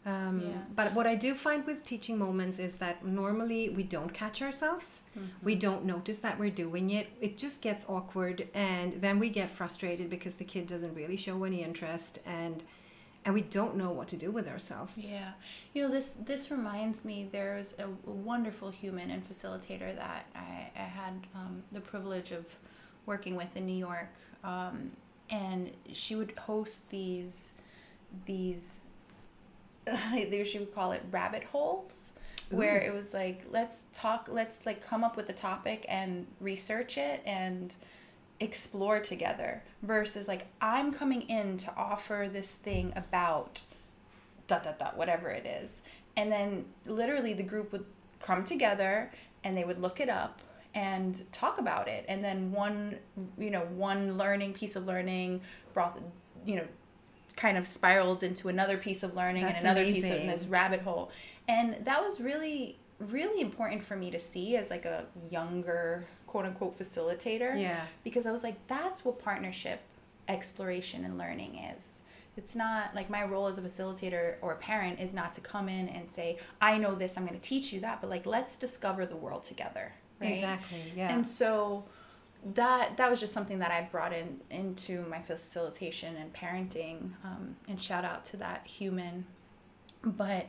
Um, 0.06 0.42
Yeah. 0.42 0.58
But 0.76 0.94
what 0.94 1.08
I 1.08 1.16
do 1.16 1.34
find 1.34 1.66
with 1.66 1.84
teaching 1.84 2.18
moments 2.18 2.60
is 2.60 2.76
that 2.76 3.04
normally 3.06 3.70
we 3.70 3.84
don't 3.84 4.14
catch 4.14 4.42
ourselves. 4.42 5.02
Mm-hmm. 5.18 5.28
We 5.44 5.56
don't 5.56 5.84
notice 5.86 6.18
that 6.18 6.38
we're 6.38 6.52
doing 6.52 6.92
it. 6.92 7.08
It 7.20 7.38
just 7.38 7.62
gets 7.62 7.86
awkward, 7.90 8.48
and 8.54 8.94
then 9.02 9.18
we 9.20 9.30
get 9.30 9.50
frustrated 9.50 10.10
because 10.10 10.36
the 10.36 10.46
kid 10.46 10.68
doesn't 10.68 10.94
really 10.94 11.18
show 11.18 11.44
any 11.44 11.64
interest, 11.64 12.20
and 12.26 12.64
and 13.26 13.34
we 13.34 13.42
don't 13.42 13.76
know 13.76 13.90
what 13.90 14.08
to 14.10 14.18
do 14.18 14.30
with 14.30 14.48
ourselves. 14.48 15.00
Yeah, 15.00 15.32
you 15.74 15.82
know 15.82 15.90
this 15.90 16.14
this 16.14 16.52
reminds 16.52 17.04
me. 17.04 17.28
There's 17.32 17.74
a, 17.80 17.86
a 17.86 18.12
wonderful 18.12 18.70
human 18.70 19.10
and 19.10 19.28
facilitator 19.28 19.96
that 19.96 20.28
I, 20.36 20.70
I 20.76 20.84
had 20.84 21.26
um, 21.34 21.64
the 21.72 21.82
privilege 21.82 22.32
of 22.32 22.46
working 23.08 23.36
with 23.36 23.56
in 23.56 23.66
New 23.66 23.78
York, 23.90 24.14
um, 24.44 24.92
and 25.32 25.72
she 25.92 26.16
would 26.16 26.34
host 26.38 26.92
these 26.92 27.54
these 28.28 28.90
she 30.46 30.60
would 30.60 30.74
call 30.74 30.92
it 30.92 31.04
rabbit 31.12 31.44
holes 31.44 32.12
where 32.50 32.78
Ooh. 32.78 32.88
it 32.88 32.94
was 32.94 33.14
like 33.14 33.44
let's 33.52 33.86
talk 33.92 34.28
let's 34.32 34.66
like 34.66 34.86
come 34.86 35.04
up 35.04 35.16
with 35.16 35.30
a 35.30 35.34
topic 35.34 35.86
and 35.90 36.28
research 36.40 36.98
it 36.98 37.22
and 37.26 37.76
explore 38.40 39.00
together 39.00 39.64
versus 39.82 40.28
like 40.28 40.46
i'm 40.62 40.92
coming 40.94 41.22
in 41.24 41.58
to 41.58 41.74
offer 41.76 42.30
this 42.32 42.56
thing 42.56 42.92
about 42.96 43.62
dot 44.48 44.64
dot 44.64 44.78
dot 44.78 44.98
whatever 44.98 45.30
it 45.30 45.46
is 45.46 45.82
and 46.18 46.32
then 46.32 46.66
literally 46.86 47.34
the 47.34 47.44
group 47.44 47.72
would 47.72 47.86
come 48.20 48.44
together 48.44 49.12
and 49.44 49.58
they 49.58 49.64
would 49.64 49.82
look 49.82 50.00
it 50.00 50.10
up 50.10 50.42
and 50.74 51.24
talk 51.32 51.58
about 51.58 51.88
it 51.88 52.06
and 52.08 52.24
then 52.24 52.52
one 52.52 52.98
you 53.38 53.50
know 53.50 53.62
one 53.76 54.18
learning 54.18 54.54
piece 54.54 54.76
of 54.76 54.86
learning 54.86 55.40
brought 55.74 55.98
you 56.46 56.56
know 56.56 56.68
kind 57.34 57.58
of 57.58 57.68
spiraled 57.68 58.24
into 58.24 58.48
another 58.50 58.78
piece 58.78 59.04
of 59.04 59.16
learning 59.16 59.44
That's 59.44 59.58
and 59.62 59.68
another 59.68 59.84
piece 59.84 60.06
of 60.06 60.22
this 60.22 60.48
rabbit 60.48 60.82
hole 60.82 61.12
and 61.48 61.76
that 61.86 62.02
was 62.02 62.22
really 62.22 62.78
really 63.00 63.42
important 63.42 63.84
for 63.84 63.96
me 63.96 64.10
to 64.12 64.20
see 64.20 64.56
as 64.56 64.70
like 64.70 64.86
a 64.86 65.06
younger 65.30 66.06
quote 66.28 66.46
unquote 66.46 66.78
facilitator 66.78 67.60
Yeah. 67.60 67.86
because 68.04 68.28
I 68.28 68.32
was 68.32 68.44
like, 68.44 68.56
that's 68.68 69.04
what 69.04 69.24
partnership 69.24 69.82
exploration 70.28 71.06
and 71.06 71.18
learning 71.18 71.58
is. 71.78 72.02
It's 72.38 72.56
not 72.56 72.94
like 72.94 73.10
my 73.10 73.24
role 73.24 73.48
as 73.48 73.58
a 73.58 73.62
facilitator 73.62 74.36
or 74.42 74.54
a 74.54 74.58
parent 74.58 75.00
is 75.00 75.14
not 75.14 75.32
to 75.34 75.42
come 75.42 75.70
in 75.70 75.88
and 75.90 76.08
say, 76.08 76.38
I 76.62 76.78
know 76.78 76.96
this, 76.96 77.18
I'm 77.18 77.26
going 77.26 77.40
to 77.40 77.42
teach 77.42 77.72
you 77.72 77.80
that, 77.82 78.02
but 78.02 78.10
like, 78.10 78.26
let's 78.26 78.58
discover 78.58 79.06
the 79.06 79.16
world 79.16 79.44
together. 79.44 79.94
Right? 80.20 80.32
Exactly. 80.32 80.94
Yeah. 80.96 81.14
And 81.14 81.26
so 81.26 81.86
that 82.54 82.98
that 82.98 83.10
was 83.10 83.20
just 83.20 83.34
something 83.34 83.60
that 83.60 83.72
I 83.72 83.88
brought 83.92 84.14
in 84.14 84.40
into 84.52 85.04
my 85.10 85.22
facilitation 85.22 86.16
and 86.16 86.32
parenting. 86.34 87.12
Um, 87.24 87.56
and 87.68 87.82
shout 87.82 88.06
out 88.06 88.24
to 88.26 88.38
that 88.38 88.66
human. 88.68 89.26
But 90.04 90.48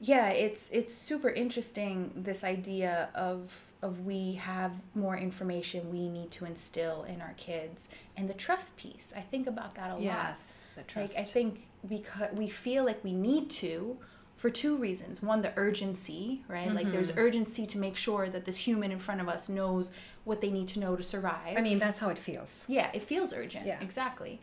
yeah, 0.00 0.28
it's 0.28 0.70
it's 0.70 0.94
super 0.94 1.30
interesting 1.30 2.12
this 2.14 2.44
idea 2.44 3.08
of 3.14 3.64
of 3.82 4.06
we 4.06 4.34
have 4.34 4.72
more 4.94 5.16
information 5.16 5.90
we 5.90 6.08
need 6.08 6.30
to 6.30 6.44
instill 6.44 7.02
in 7.02 7.20
our 7.20 7.34
kids 7.36 7.88
and 8.16 8.30
the 8.30 8.34
trust 8.34 8.76
piece. 8.76 9.12
I 9.16 9.20
think 9.20 9.48
about 9.48 9.74
that 9.74 9.90
a 9.90 9.94
lot. 9.94 10.02
yes, 10.02 10.70
the 10.76 10.82
trust. 10.82 11.14
Like 11.16 11.22
I 11.22 11.24
think 11.24 11.66
because 11.88 12.32
we 12.34 12.48
feel 12.48 12.84
like 12.84 13.02
we 13.02 13.12
need 13.12 13.50
to 13.50 13.98
for 14.36 14.50
two 14.50 14.76
reasons. 14.76 15.22
One, 15.22 15.42
the 15.42 15.52
urgency, 15.56 16.42
right? 16.48 16.72
Like 16.74 16.90
there's 16.90 17.12
urgency 17.16 17.66
to 17.66 17.78
make 17.78 17.96
sure 17.96 18.28
that 18.28 18.44
this 18.44 18.56
human 18.56 18.90
in 18.92 18.98
front 18.98 19.20
of 19.20 19.28
us 19.28 19.48
knows 19.48 19.92
what 20.24 20.40
they 20.40 20.50
need 20.50 20.68
to 20.68 20.80
know 20.80 20.96
to 20.96 21.02
survive. 21.02 21.56
I 21.56 21.60
mean, 21.60 21.78
that's 21.78 21.98
how 21.98 22.08
it 22.08 22.18
feels. 22.18 22.64
yeah, 22.68 22.90
it 22.92 23.02
feels 23.02 23.32
urgent. 23.32 23.66
Yeah. 23.66 23.80
Exactly. 23.80 24.40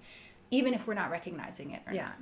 Even 0.52 0.73
if 0.73 0.88
we're 0.88 0.93
not 0.93 1.12
recognizing 1.12 1.71
it 1.71 1.82
or 1.88 1.93
Yeah. 1.93 2.06
not. 2.06 2.15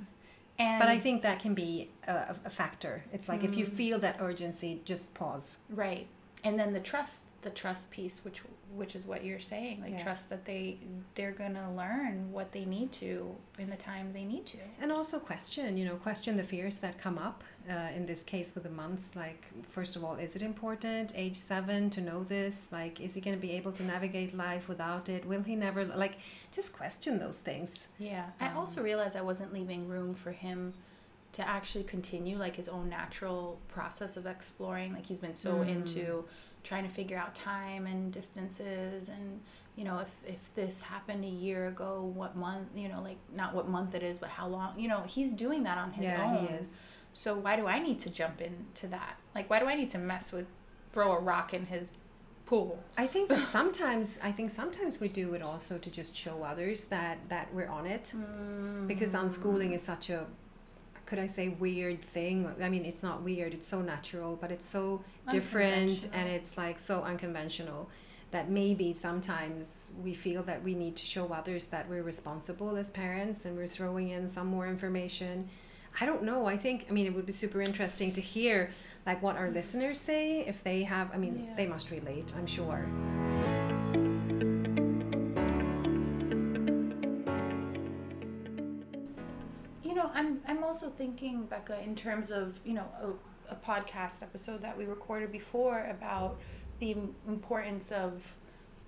And 0.60 0.80
But 0.80 0.88
I 0.88 0.98
think 0.98 1.22
that 1.22 1.38
can 1.38 1.54
be 1.54 1.90
a, 2.08 2.34
a 2.44 2.50
factor. 2.50 3.04
It's 3.12 3.28
like 3.28 3.44
if 3.44 3.52
Mm. 3.52 3.58
you 3.58 3.64
feel 3.64 3.98
that 4.00 4.16
urgency, 4.18 4.82
just 4.84 5.14
pause. 5.14 5.58
right. 5.70 6.08
And 6.44 6.58
then 6.58 6.72
the 6.72 6.80
trust, 6.80 7.26
the 7.42 7.50
trust 7.50 7.90
piece, 7.90 8.24
which 8.24 8.42
which 8.76 8.94
is 8.94 9.06
what 9.06 9.24
you're 9.24 9.40
saying, 9.40 9.80
like 9.80 9.92
Yeah. 9.92 10.02
trust 10.02 10.28
that 10.28 10.44
they 10.44 10.78
they're 11.14 11.32
gonna 11.32 11.74
learn 11.74 12.30
what 12.30 12.52
they 12.52 12.64
need 12.66 12.92
to 12.92 13.34
in 13.58 13.70
the 13.70 13.76
time 13.76 14.12
they 14.12 14.24
need 14.24 14.44
to. 14.46 14.58
And 14.80 14.92
also 14.92 15.18
question, 15.18 15.76
you 15.78 15.86
know, 15.86 15.96
question 15.96 16.36
the 16.36 16.44
fears 16.44 16.76
that 16.78 16.98
come 16.98 17.16
up. 17.18 17.42
Uh, 17.68 17.88
in 17.96 18.06
this 18.06 18.22
case 18.22 18.54
with 18.54 18.64
the 18.64 18.70
months, 18.70 19.10
like, 19.16 19.44
first 19.66 19.94
of 19.96 20.02
all, 20.04 20.14
is 20.16 20.34
it 20.36 20.42
important, 20.42 21.12
age 21.16 21.36
seven, 21.36 21.90
to 21.90 22.00
know 22.00 22.24
this? 22.24 22.68
Like, 22.72 22.98
is 23.00 23.14
he 23.14 23.20
going 23.20 23.36
to 23.36 23.40
be 23.40 23.52
able 23.52 23.72
to 23.72 23.82
navigate 23.82 24.34
life 24.34 24.68
without 24.68 25.08
it? 25.10 25.26
Will 25.26 25.42
he 25.42 25.54
never, 25.54 25.84
like, 25.84 26.16
just 26.50 26.72
question 26.72 27.18
those 27.18 27.38
things. 27.40 27.88
Yeah. 27.98 28.30
I 28.40 28.48
Um, 28.48 28.56
also 28.56 28.82
realized 28.82 29.16
I 29.16 29.20
wasn't 29.22 29.52
leaving 29.52 29.86
room 29.86 30.14
for 30.14 30.32
him 30.32 30.72
to 31.38 31.48
actually 31.48 31.84
continue 31.84 32.36
like 32.36 32.56
his 32.56 32.68
own 32.68 32.88
natural 32.88 33.60
process 33.68 34.16
of 34.16 34.26
exploring. 34.26 34.92
Like 34.92 35.06
he's 35.06 35.20
been 35.20 35.36
so 35.36 35.58
Mm. 35.58 35.68
into 35.68 36.24
trying 36.64 36.82
to 36.82 36.90
figure 36.90 37.16
out 37.16 37.32
time 37.34 37.86
and 37.86 38.12
distances 38.12 39.08
and 39.08 39.40
you 39.76 39.84
know, 39.84 39.98
if, 40.00 40.10
if 40.26 40.54
this 40.56 40.82
happened 40.82 41.24
a 41.24 41.28
year 41.28 41.68
ago, 41.68 42.10
what 42.12 42.34
month, 42.34 42.66
you 42.74 42.88
know, 42.88 43.00
like 43.00 43.18
not 43.32 43.54
what 43.54 43.68
month 43.68 43.94
it 43.94 44.02
is, 44.02 44.18
but 44.18 44.28
how 44.28 44.48
long, 44.48 44.76
you 44.76 44.88
know, 44.88 45.04
he's 45.06 45.32
doing 45.32 45.62
that 45.62 45.78
on 45.78 45.92
his 45.92 46.08
yeah, 46.08 46.24
own. 46.24 46.48
he 46.48 46.54
is. 46.54 46.80
So 47.14 47.36
why 47.36 47.54
do 47.54 47.68
I 47.68 47.78
need 47.78 48.00
to 48.00 48.10
jump 48.10 48.40
into 48.40 48.88
that? 48.88 49.14
Like, 49.36 49.48
why 49.48 49.60
do 49.60 49.66
I 49.66 49.76
need 49.76 49.90
to 49.90 49.98
mess 49.98 50.32
with, 50.32 50.46
throw 50.92 51.12
a 51.12 51.20
rock 51.20 51.54
in 51.54 51.66
his 51.66 51.92
pool? 52.44 52.82
I 52.96 53.06
think 53.06 53.28
that 53.28 53.46
sometimes 53.58 54.18
I 54.20 54.32
think 54.32 54.50
sometimes 54.50 54.98
we 54.98 55.06
do 55.06 55.34
it 55.34 55.42
also 55.42 55.78
to 55.78 55.90
just 55.92 56.16
show 56.16 56.42
others 56.42 56.86
that 56.86 57.18
that 57.28 57.54
we're 57.54 57.68
on 57.68 57.86
it 57.86 58.12
because 58.88 59.12
unschooling 59.12 59.72
is 59.74 59.82
such 59.82 60.10
a 60.10 60.26
could 61.08 61.18
I 61.18 61.26
say 61.26 61.48
weird 61.48 62.02
thing? 62.02 62.52
I 62.60 62.68
mean, 62.68 62.84
it's 62.84 63.02
not 63.02 63.22
weird. 63.22 63.54
It's 63.54 63.66
so 63.66 63.80
natural, 63.80 64.36
but 64.36 64.52
it's 64.52 64.66
so 64.66 65.02
different 65.30 66.06
and 66.12 66.28
it's 66.28 66.58
like 66.58 66.78
so 66.78 67.02
unconventional 67.02 67.88
that 68.30 68.50
maybe 68.50 68.92
sometimes 68.92 69.92
we 70.04 70.12
feel 70.12 70.42
that 70.42 70.62
we 70.62 70.74
need 70.74 70.96
to 70.96 71.06
show 71.06 71.32
others 71.32 71.68
that 71.68 71.88
we're 71.88 72.02
responsible 72.02 72.76
as 72.76 72.90
parents 72.90 73.46
and 73.46 73.56
we're 73.56 73.66
throwing 73.66 74.10
in 74.10 74.28
some 74.28 74.48
more 74.48 74.66
information. 74.68 75.48
I 75.98 76.04
don't 76.04 76.24
know. 76.24 76.44
I 76.44 76.58
think 76.58 76.84
I 76.90 76.92
mean 76.92 77.06
it 77.06 77.14
would 77.14 77.24
be 77.24 77.32
super 77.32 77.62
interesting 77.62 78.12
to 78.12 78.20
hear 78.20 78.70
like 79.06 79.22
what 79.22 79.36
our 79.36 79.50
listeners 79.50 79.98
say 79.98 80.40
if 80.40 80.62
they 80.62 80.82
have 80.82 81.10
I 81.14 81.16
mean 81.16 81.46
Yeah. 81.48 81.56
they 81.56 81.66
must 81.66 81.90
relate, 81.90 82.34
I'm 82.36 82.46
sure. 82.46 82.86
I'm 90.18 90.40
I'm 90.48 90.64
also 90.64 90.90
thinking, 90.90 91.44
Becca, 91.46 91.80
in 91.82 91.94
terms 91.94 92.30
of 92.30 92.58
you 92.64 92.74
know 92.74 92.86
a, 93.00 93.52
a 93.54 93.56
podcast 93.56 94.22
episode 94.22 94.62
that 94.62 94.76
we 94.76 94.84
recorded 94.84 95.30
before 95.30 95.86
about 95.88 96.38
the 96.80 96.96
importance 97.26 97.92
of 97.92 98.34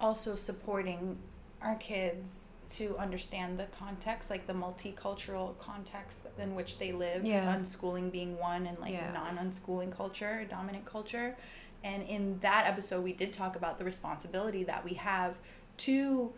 also 0.00 0.34
supporting 0.34 1.18
our 1.62 1.76
kids 1.76 2.50
to 2.70 2.96
understand 2.98 3.58
the 3.58 3.66
context, 3.78 4.30
like 4.30 4.46
the 4.46 4.52
multicultural 4.52 5.58
context 5.58 6.26
in 6.38 6.54
which 6.54 6.78
they 6.78 6.92
live. 6.92 7.24
Yeah. 7.24 7.54
Unschooling 7.56 8.10
being 8.12 8.38
one, 8.38 8.66
and 8.66 8.78
like 8.78 8.92
Yeah. 8.92 9.10
non-unschooling 9.12 9.90
culture, 9.96 10.44
dominant 10.48 10.84
culture. 10.84 11.36
And 11.82 12.02
in 12.04 12.38
that 12.40 12.66
episode, 12.66 13.02
we 13.02 13.12
did 13.12 13.32
talk 13.32 13.56
about 13.56 13.78
the 13.78 13.84
responsibility 13.84 14.64
that 14.64 14.84
we 14.84 14.94
have 14.94 15.34
to, 15.78 16.30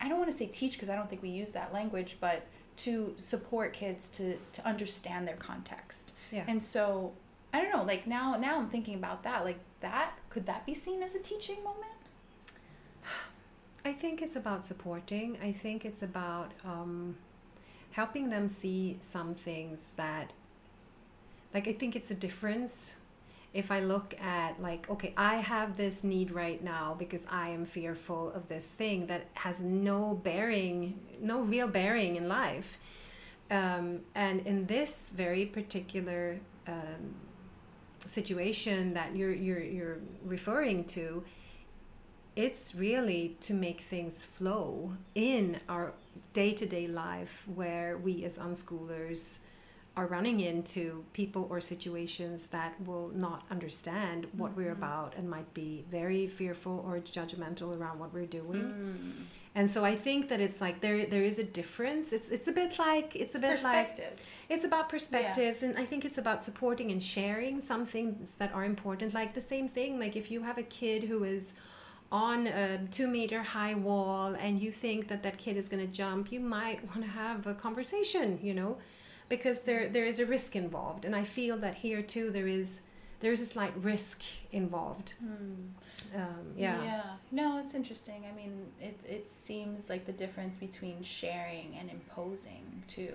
I 0.00 0.08
don't 0.08 0.18
want 0.18 0.30
to 0.30 0.36
say 0.36 0.46
teach 0.46 0.72
because 0.72 0.90
I 0.90 0.96
don't 0.96 1.08
think 1.08 1.22
we 1.22 1.30
use 1.30 1.52
that 1.52 1.72
language, 1.72 2.16
but 2.20 2.46
to 2.80 3.14
support 3.16 3.72
kids 3.72 4.08
to 4.10 4.36
to 4.52 4.66
understand 4.66 5.26
their 5.28 5.36
context. 5.36 6.12
Yeah. 6.30 6.44
And 6.46 6.62
so 6.62 7.12
I 7.52 7.62
don't 7.62 7.72
know, 7.72 7.84
like 7.84 8.06
now 8.06 8.36
now 8.36 8.58
I'm 8.58 8.68
thinking 8.68 8.94
about 8.94 9.22
that. 9.24 9.44
Like 9.44 9.58
that 9.80 10.12
could 10.30 10.46
that 10.46 10.64
be 10.64 10.74
seen 10.74 11.02
as 11.02 11.14
a 11.14 11.18
teaching 11.18 11.62
moment? 11.64 12.00
I 13.84 13.92
think 13.92 14.22
it's 14.22 14.36
about 14.36 14.64
supporting. 14.64 15.38
I 15.42 15.52
think 15.52 15.84
it's 15.84 16.02
about 16.02 16.52
um, 16.64 17.16
helping 17.92 18.30
them 18.30 18.48
see 18.48 18.96
some 19.00 19.34
things 19.34 19.90
that, 19.96 20.32
like, 21.52 21.66
I 21.66 21.72
think 21.72 21.96
it's 21.96 22.10
a 22.10 22.14
difference. 22.14 22.96
If 23.52 23.70
I 23.72 23.80
look 23.80 24.14
at, 24.20 24.62
like, 24.62 24.88
okay, 24.88 25.12
I 25.16 25.36
have 25.36 25.76
this 25.76 26.04
need 26.04 26.30
right 26.30 26.62
now 26.62 26.94
because 26.98 27.26
I 27.30 27.48
am 27.48 27.64
fearful 27.64 28.30
of 28.32 28.48
this 28.48 28.66
thing 28.66 29.06
that 29.06 29.26
has 29.34 29.60
no 29.60 30.14
bearing, 30.14 31.00
no 31.20 31.40
real 31.40 31.66
bearing 31.66 32.16
in 32.16 32.28
life. 32.28 32.78
Um, 33.50 34.02
and 34.14 34.46
in 34.46 34.66
this 34.66 35.10
very 35.12 35.46
particular 35.46 36.38
um, 36.68 37.16
situation 38.06 38.94
that 38.94 39.16
you're, 39.16 39.34
you're, 39.34 39.62
you're 39.62 39.98
referring 40.24 40.84
to, 40.84 41.24
it's 42.36 42.74
really 42.74 43.36
to 43.40 43.52
make 43.52 43.80
things 43.80 44.22
flow 44.22 44.92
in 45.16 45.58
our 45.68 45.92
day-to-day 46.32 46.86
life 46.86 47.44
where 47.52 47.98
we 47.98 48.24
as 48.24 48.38
unschoolers 48.38 49.40
are 50.00 50.06
running 50.06 50.40
into 50.40 51.04
people 51.12 51.46
or 51.50 51.60
situations 51.60 52.38
that 52.56 52.72
will 52.86 53.08
not 53.14 53.40
understand 53.50 54.26
what 54.40 54.56
we're 54.56 54.72
mm-hmm. 54.72 54.82
about 54.82 55.14
and 55.16 55.28
might 55.28 55.52
be 55.52 55.84
very 55.90 56.26
fearful 56.26 56.82
or 56.86 56.98
judgmental 57.18 57.68
around 57.78 57.98
what 57.98 58.10
we're 58.14 58.32
doing. 58.40 58.64
Mm. 58.64 59.24
And 59.58 59.68
so 59.68 59.84
i 59.84 59.96
think 60.06 60.20
that 60.30 60.40
it's 60.40 60.60
like 60.64 60.76
there 60.80 61.04
there 61.14 61.26
is 61.30 61.38
a 61.38 61.48
difference. 61.60 62.06
It's 62.16 62.28
it's 62.36 62.48
a 62.48 62.52
bit 62.60 62.72
like 62.78 63.08
it's 63.22 63.34
a 63.34 63.40
bit 63.40 63.62
like 63.62 63.90
it's 64.52 64.64
about 64.70 64.88
perspectives 64.88 65.58
and 65.64 65.72
i 65.82 65.84
think 65.90 66.00
it's 66.08 66.18
about 66.24 66.38
supporting 66.48 66.88
and 66.94 67.02
sharing 67.16 67.60
some 67.70 67.84
things 67.94 68.32
that 68.40 68.50
are 68.56 68.64
important 68.64 69.08
like 69.20 69.32
the 69.40 69.46
same 69.52 69.66
thing 69.76 69.90
like 70.04 70.14
if 70.22 70.26
you 70.32 70.40
have 70.48 70.58
a 70.58 70.68
kid 70.80 71.00
who 71.10 71.18
is 71.36 71.54
on 72.10 72.38
a 72.48 72.78
two 72.96 73.08
meter 73.16 73.42
high 73.56 73.76
wall 73.88 74.34
and 74.44 74.52
you 74.64 74.72
think 74.84 75.00
that 75.10 75.22
that 75.22 75.36
kid 75.44 75.56
is 75.56 75.68
going 75.68 75.84
to 75.88 75.92
jump 76.02 76.32
you 76.34 76.40
might 76.58 76.80
want 76.88 77.02
to 77.02 77.12
have 77.22 77.46
a 77.46 77.54
conversation 77.66 78.38
you 78.42 78.54
know 78.60 78.72
because 79.30 79.60
there 79.62 79.88
there 79.88 80.04
is 80.04 80.18
a 80.20 80.26
risk 80.26 80.54
involved 80.54 81.04
and 81.06 81.14
i 81.16 81.24
feel 81.24 81.56
that 81.56 81.76
here 81.76 82.02
too 82.02 82.30
there 82.30 82.46
is 82.48 82.82
there 83.20 83.32
is 83.32 83.40
a 83.40 83.46
slight 83.46 83.72
risk 83.76 84.20
involved 84.52 85.14
um, 86.14 86.52
yeah 86.56 86.82
Yeah. 86.82 87.02
No, 87.30 87.58
it's 87.60 87.74
interesting. 87.74 88.24
I 88.30 88.32
mean, 88.34 88.54
it 88.80 88.98
it 89.16 89.28
seems 89.28 89.88
like 89.88 90.04
the 90.06 90.12
difference 90.24 90.56
between 90.56 91.02
sharing 91.04 91.76
and 91.78 91.88
imposing 91.90 92.64
too. 92.88 93.14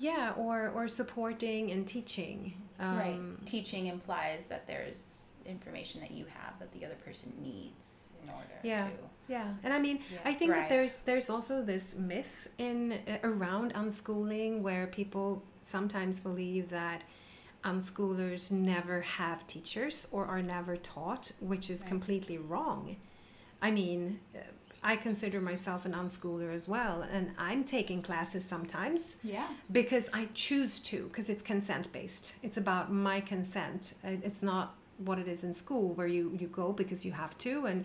yeah 0.00 0.32
or 0.36 0.70
or 0.74 0.88
supporting 0.88 1.70
and 1.70 1.86
teaching 1.86 2.54
um, 2.80 2.98
right. 2.98 3.46
Teaching 3.46 3.86
implies 3.86 4.46
that 4.46 4.66
there's 4.66 5.33
information 5.46 6.00
that 6.00 6.10
you 6.10 6.24
have 6.26 6.58
that 6.58 6.72
the 6.72 6.84
other 6.84 6.94
person 6.96 7.32
needs 7.40 8.12
in 8.22 8.28
order 8.30 8.58
Yeah. 8.62 8.84
to 8.88 8.90
Yeah, 9.26 9.54
and 9.62 9.72
I 9.72 9.78
mean, 9.78 10.00
Yeah, 10.12 10.18
I 10.24 10.34
think 10.34 10.52
that 10.52 10.68
there's 10.68 10.98
there's 10.98 11.30
also 11.30 11.62
this 11.62 11.94
myth 11.94 12.48
in 12.58 12.92
uh, 12.92 13.18
around 13.22 13.72
unschooling 13.74 14.60
where 14.60 14.86
people 14.86 15.42
sometimes 15.62 16.20
believe 16.20 16.68
that 16.70 17.04
unschoolers 17.64 18.50
never 18.50 19.00
have 19.00 19.46
teachers 19.46 20.06
or 20.10 20.26
are 20.26 20.42
never 20.42 20.76
taught, 20.76 21.32
which 21.40 21.70
is 21.70 21.80
Right. 21.80 21.88
completely 21.88 22.36
wrong. 22.38 22.96
I 23.62 23.70
mean, 23.70 24.20
uh, 24.34 24.38
I 24.82 24.96
consider 24.96 25.40
myself 25.40 25.86
an 25.86 25.92
unschooler 25.94 26.52
as 26.54 26.68
well, 26.68 27.00
and 27.00 27.30
I'm 27.38 27.64
taking 27.64 28.02
classes 28.02 28.44
sometimes 28.44 29.16
Yeah. 29.22 29.48
because 29.72 30.10
I 30.12 30.28
choose 30.34 30.78
to, 30.90 31.04
because 31.08 31.30
it's 31.30 31.42
consent 31.42 31.90
based. 31.90 32.34
It's 32.42 32.58
about 32.58 32.92
my 32.92 33.22
consent. 33.22 33.94
It's 34.04 34.42
not 34.42 34.76
what 34.98 35.18
it 35.18 35.28
is 35.28 35.44
in 35.44 35.54
school 35.54 35.92
where 35.94 36.06
you, 36.06 36.36
you 36.38 36.46
go 36.46 36.72
because 36.72 37.04
you 37.04 37.12
have 37.12 37.36
to, 37.38 37.66
and 37.66 37.84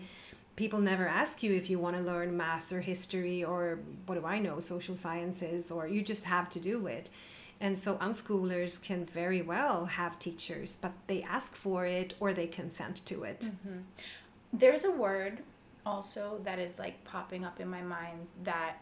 people 0.56 0.78
never 0.78 1.06
ask 1.06 1.42
you 1.42 1.52
if 1.54 1.70
you 1.70 1.78
want 1.78 1.96
to 1.96 2.02
learn 2.02 2.36
math 2.36 2.72
or 2.72 2.80
history 2.80 3.42
or 3.42 3.78
what 4.06 4.16
do 4.16 4.26
I 4.26 4.38
know, 4.38 4.60
social 4.60 4.96
sciences, 4.96 5.70
or 5.70 5.88
you 5.88 6.02
just 6.02 6.24
have 6.24 6.50
to 6.50 6.60
do 6.60 6.86
it. 6.86 7.10
And 7.60 7.76
so 7.76 7.96
unschoolers 7.96 8.82
can 8.82 9.04
very 9.04 9.42
well 9.42 9.84
have 9.86 10.18
teachers, 10.18 10.76
but 10.76 10.92
they 11.06 11.22
ask 11.22 11.54
for 11.54 11.84
it 11.86 12.14
or 12.18 12.32
they 12.32 12.46
consent 12.46 13.04
to 13.06 13.24
it. 13.24 13.40
Mm-hmm. 13.40 13.78
There's 14.52 14.84
a 14.84 14.90
word 14.90 15.42
also 15.84 16.40
that 16.44 16.58
is 16.58 16.78
like 16.78 17.04
popping 17.04 17.44
up 17.44 17.60
in 17.60 17.68
my 17.68 17.82
mind 17.82 18.26
that 18.44 18.76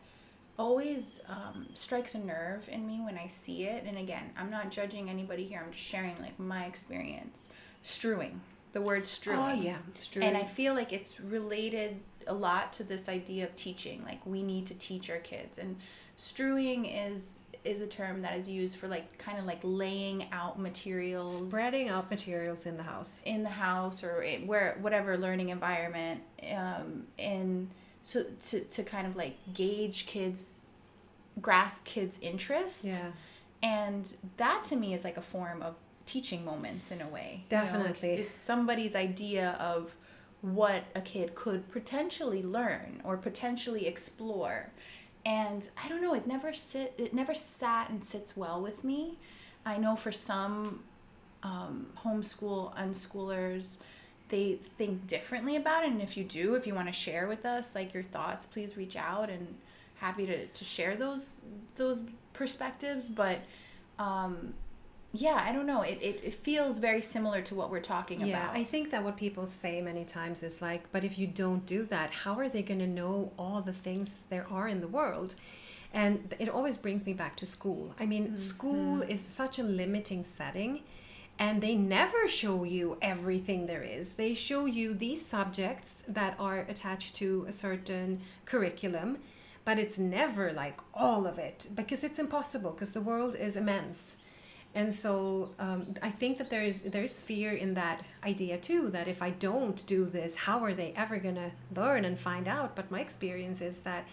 always 0.58 1.20
um, 1.28 1.66
strikes 1.74 2.14
a 2.14 2.18
nerve 2.18 2.68
in 2.70 2.86
me 2.86 3.00
when 3.00 3.16
I 3.16 3.26
see 3.28 3.64
it. 3.64 3.84
And 3.86 3.98
again, 3.98 4.30
I'm 4.36 4.50
not 4.50 4.70
judging 4.70 5.08
anybody 5.08 5.44
here. 5.44 5.62
I'm 5.64 5.72
just 5.72 5.84
sharing 5.84 6.20
like 6.20 6.38
my 6.38 6.64
experience. 6.64 7.50
Strewing. 7.82 8.40
The 8.72 8.80
word 8.82 9.06
strewing. 9.06 9.38
Oh 9.40 9.52
yeah, 9.52 9.78
And 10.20 10.36
I 10.36 10.44
feel 10.44 10.74
like 10.74 10.92
it's 10.92 11.20
related 11.20 12.00
a 12.26 12.34
lot 12.34 12.72
to 12.74 12.84
this 12.84 13.08
idea 13.08 13.44
of 13.44 13.56
teaching. 13.56 14.02
Like 14.04 14.24
we 14.26 14.42
need 14.42 14.66
to 14.66 14.74
teach 14.74 15.08
our 15.10 15.18
kids. 15.18 15.58
And 15.58 15.76
strewing 16.16 16.84
is 16.86 17.40
is 17.64 17.80
a 17.80 17.86
term 17.86 18.22
that 18.22 18.36
is 18.36 18.48
used 18.48 18.76
for 18.76 18.88
like 18.88 19.18
kind 19.18 19.38
of 19.38 19.44
like 19.44 19.58
laying 19.62 20.26
out 20.32 20.58
materials 20.58 21.46
spreading 21.48 21.88
out 21.88 22.08
materials 22.08 22.66
in 22.66 22.76
the 22.76 22.82
house. 22.82 23.20
in 23.24 23.42
the 23.42 23.48
house 23.48 24.04
or 24.04 24.24
where 24.46 24.78
whatever 24.80 25.18
learning 25.18 25.48
environment 25.48 26.20
um, 26.52 27.04
and 27.18 27.68
so 28.04 28.24
to, 28.40 28.60
to 28.60 28.82
kind 28.84 29.06
of 29.08 29.16
like 29.16 29.34
gauge 29.54 30.06
kids 30.06 30.60
grasp 31.42 31.84
kids 31.84 32.18
interest 32.22 32.84
Yeah. 32.84 33.10
and 33.62 34.14
that 34.36 34.64
to 34.66 34.76
me 34.76 34.94
is 34.94 35.04
like 35.04 35.16
a 35.16 35.22
form 35.22 35.60
of 35.60 35.74
teaching 36.08 36.44
moments 36.44 36.90
in 36.90 37.00
a 37.02 37.06
way 37.06 37.44
You 37.50 37.56
know, 37.56 37.62
it's- 37.62 37.72
Definitely. 37.72 38.10
it's, 38.24 38.34
somebody's 38.34 38.96
idea 38.96 39.50
of 39.60 39.94
what 40.40 40.84
a 40.94 41.00
kid 41.00 41.34
could 41.34 41.70
potentially 41.70 42.42
learn 42.42 43.00
or 43.04 43.16
potentially 43.16 43.86
explore. 43.86 44.70
And 45.26 45.68
i 45.82 45.88
don't 45.88 46.00
know 46.00 46.14
it 46.14 46.26
never 46.26 46.52
sit 46.52 46.94
it 46.96 47.12
never 47.12 47.34
sat 47.34 47.90
and 47.90 48.02
sits 48.04 48.36
well 48.36 48.60
with 48.62 48.84
me. 48.84 49.18
I 49.66 49.76
know 49.76 49.94
for 49.96 50.12
some 50.12 50.82
um, 51.42 51.86
homeschool 52.04 52.74
unschoolers 52.76 53.78
they 54.28 54.58
think 54.78 55.06
differently 55.06 55.56
about 55.56 55.84
it. 55.84 55.90
And 55.90 56.00
if 56.02 56.16
you 56.16 56.24
do 56.24 56.54
if 56.54 56.66
you 56.66 56.74
want 56.74 56.86
to 56.88 56.92
share 57.06 57.26
with 57.28 57.44
us 57.44 57.74
like 57.74 57.92
your 57.92 58.02
thoughts 58.04 58.46
please 58.46 58.76
reach 58.76 58.96
out 58.96 59.28
and 59.30 59.44
happy 59.96 60.24
to, 60.26 60.46
to 60.46 60.64
share 60.64 60.94
those 60.96 61.42
those 61.76 62.02
perspectives. 62.32 63.08
But 63.08 63.38
um, 63.98 64.54
yeah, 65.12 65.42
I 65.42 65.52
don't 65.52 65.66
know. 65.66 65.82
It, 65.82 65.98
it, 66.02 66.20
it 66.22 66.34
feels 66.34 66.80
very 66.80 67.00
similar 67.00 67.40
to 67.42 67.54
what 67.54 67.70
we're 67.70 67.80
talking 67.80 68.20
yeah, 68.20 68.44
about. 68.44 68.56
I 68.56 68.62
think 68.62 68.90
that 68.90 69.02
what 69.02 69.16
people 69.16 69.46
say 69.46 69.80
many 69.80 70.04
times 70.04 70.42
is 70.42 70.60
like, 70.60 70.92
but 70.92 71.02
if 71.02 71.18
you 71.18 71.26
don't 71.26 71.64
do 71.64 71.84
that, 71.86 72.10
how 72.10 72.34
are 72.34 72.48
they 72.48 72.62
going 72.62 72.80
to 72.80 72.86
know 72.86 73.32
all 73.38 73.62
the 73.62 73.72
things 73.72 74.16
there 74.28 74.46
are 74.50 74.68
in 74.68 74.82
the 74.82 74.88
world? 74.88 75.34
And 75.94 76.34
it 76.38 76.50
always 76.50 76.76
brings 76.76 77.06
me 77.06 77.14
back 77.14 77.36
to 77.36 77.46
school. 77.46 77.94
I 77.98 78.04
mean, 78.04 78.26
mm-hmm. 78.26 78.36
school 78.36 79.00
is 79.00 79.22
such 79.22 79.58
a 79.58 79.62
limiting 79.62 80.24
setting, 80.24 80.82
and 81.38 81.62
they 81.62 81.74
never 81.74 82.28
show 82.28 82.64
you 82.64 82.98
everything 83.00 83.66
there 83.66 83.82
is. 83.82 84.10
They 84.10 84.34
show 84.34 84.66
you 84.66 84.92
these 84.92 85.24
subjects 85.24 86.02
that 86.06 86.36
are 86.38 86.58
attached 86.58 87.16
to 87.16 87.46
a 87.48 87.52
certain 87.52 88.20
curriculum, 88.44 89.18
but 89.64 89.78
it's 89.78 89.98
never 89.98 90.52
like 90.52 90.78
all 90.92 91.26
of 91.26 91.38
it 91.38 91.68
because 91.74 92.04
it's 92.04 92.18
impossible 92.18 92.72
because 92.72 92.92
the 92.92 93.00
world 93.00 93.34
is 93.36 93.56
immense 93.56 94.18
and 94.78 94.94
so 94.94 95.50
um, 95.58 95.92
I 96.02 96.10
think 96.10 96.38
that 96.38 96.50
there 96.50 96.62
is 96.62 96.82
there 96.82 97.02
is 97.02 97.18
fear 97.18 97.50
in 97.50 97.74
that 97.74 98.04
idea 98.22 98.56
too. 98.58 98.90
That 98.90 99.08
if 99.08 99.20
I 99.20 99.30
don't 99.30 99.84
do 99.88 100.04
this, 100.04 100.36
how 100.36 100.62
are 100.62 100.72
they 100.72 100.92
ever 100.94 101.18
gonna 101.18 101.50
learn 101.74 102.04
and 102.04 102.16
find 102.16 102.46
out? 102.46 102.76
But 102.76 102.88
my 102.88 103.00
experience 103.00 103.60
is 103.60 103.78
that 103.78 104.06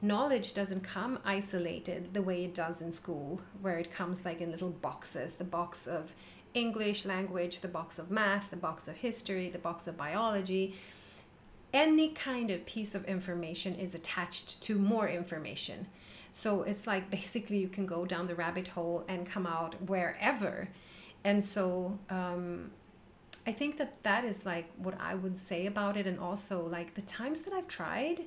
knowledge 0.00 0.54
doesn't 0.54 0.84
come 0.84 1.18
isolated 1.22 2.14
the 2.14 2.22
way 2.22 2.46
it 2.46 2.54
does 2.54 2.80
in 2.80 2.92
school, 2.92 3.42
where 3.60 3.78
it 3.78 3.92
comes 3.92 4.24
like 4.24 4.40
in 4.40 4.50
little 4.50 4.70
boxes. 4.70 5.34
The 5.34 5.44
box 5.44 5.86
of 5.86 6.14
English 6.54 7.04
language, 7.04 7.60
the 7.60 7.68
box 7.68 7.98
of 7.98 8.10
math, 8.10 8.48
the 8.48 8.56
box 8.56 8.88
of 8.88 8.96
history, 8.96 9.50
the 9.50 9.58
box 9.58 9.86
of 9.86 9.98
biology. 9.98 10.76
Any 11.74 12.08
kind 12.08 12.50
of 12.50 12.64
piece 12.64 12.94
of 12.94 13.04
information 13.04 13.74
is 13.74 13.94
attached 13.94 14.62
to 14.62 14.78
more 14.78 15.10
information. 15.10 15.88
So 16.36 16.62
it's 16.64 16.86
like 16.86 17.10
basically 17.20 17.58
you 17.58 17.68
can 17.68 17.86
go 17.86 18.04
down 18.04 18.26
the 18.26 18.34
rabbit 18.34 18.68
hole 18.68 19.04
and 19.08 19.26
come 19.26 19.46
out 19.46 19.74
wherever. 19.88 20.68
And 21.24 21.42
so 21.42 21.98
um, 22.10 22.72
I 23.46 23.52
think 23.52 23.78
that 23.78 24.02
that 24.02 24.22
is 24.24 24.44
like 24.44 24.70
what 24.76 25.00
I 25.00 25.14
would 25.14 25.38
say 25.38 25.64
about 25.66 25.96
it. 25.96 26.06
And 26.06 26.20
also, 26.20 26.66
like 26.66 26.94
the 26.94 27.00
times 27.02 27.40
that 27.42 27.54
I've 27.54 27.68
tried, 27.68 28.24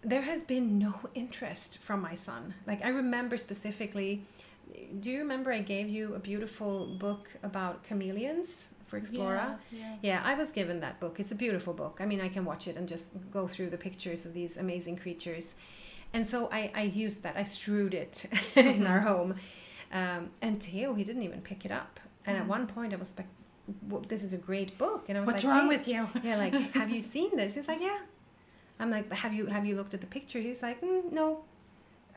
there 0.00 0.22
has 0.22 0.44
been 0.44 0.78
no 0.78 0.94
interest 1.14 1.78
from 1.78 2.00
my 2.00 2.14
son. 2.14 2.54
Like 2.66 2.82
I 2.82 2.88
remember 2.88 3.36
specifically, 3.36 4.24
do 4.98 5.10
you 5.10 5.18
remember 5.18 5.52
I 5.52 5.60
gave 5.60 5.90
you 5.90 6.14
a 6.14 6.18
beautiful 6.18 6.86
book 6.86 7.28
about 7.42 7.86
chameleons 7.86 8.70
for 8.86 8.98
Explora? 8.98 9.58
yeah. 9.70 9.96
Yeah, 10.00 10.22
I 10.24 10.34
was 10.34 10.52
given 10.52 10.80
that 10.80 11.00
book. 11.00 11.20
It's 11.20 11.32
a 11.32 11.36
beautiful 11.36 11.74
book. 11.74 11.98
I 12.00 12.06
mean, 12.06 12.20
I 12.22 12.28
can 12.28 12.46
watch 12.46 12.66
it 12.66 12.76
and 12.76 12.88
just 12.88 13.12
go 13.30 13.46
through 13.46 13.70
the 13.70 13.76
pictures 13.76 14.24
of 14.24 14.32
these 14.32 14.56
amazing 14.56 14.96
creatures. 14.96 15.54
And 16.12 16.26
so 16.26 16.48
I, 16.52 16.70
I 16.74 16.82
used 16.82 17.22
that. 17.22 17.36
I 17.36 17.44
strewed 17.44 17.94
it 17.94 18.26
in 18.56 18.86
our 18.86 19.00
home. 19.00 19.36
Um, 19.92 20.30
and 20.42 20.62
Theo, 20.62 20.94
he 20.94 21.04
didn't 21.04 21.22
even 21.22 21.40
pick 21.40 21.64
it 21.64 21.70
up. 21.70 22.00
And 22.26 22.36
at 22.36 22.46
one 22.46 22.66
point, 22.66 22.92
I 22.92 22.96
was 22.96 23.14
like, 23.16 23.26
"Whoa, 23.88 24.02
"This 24.06 24.22
is 24.22 24.32
a 24.32 24.36
great 24.38 24.76
book." 24.78 25.06
And 25.08 25.16
I 25.16 25.20
was 25.20 25.26
like, 25.28 25.34
What's 25.34 25.44
like, 25.44 25.54
wrong 25.54 25.70
"Hey." 25.70 25.76
with 25.76 25.88
you? 25.88 26.08
Yeah, 26.22 26.36
like, 26.36 26.54
have 26.74 26.90
you 26.90 27.00
seen 27.00 27.36
this? 27.36 27.54
He's 27.54 27.66
like, 27.68 27.80
"Yeah." 27.80 28.00
I'm 28.78 28.90
like, 28.90 29.10
"Have 29.12 29.32
you 29.34 29.46
have 29.46 29.64
you 29.66 29.74
looked 29.76 29.94
at 29.94 30.00
the 30.00 30.06
picture?" 30.06 30.38
He's 30.38 30.62
like, 30.62 30.80
mm, 30.80 31.10
"No." 31.12 31.44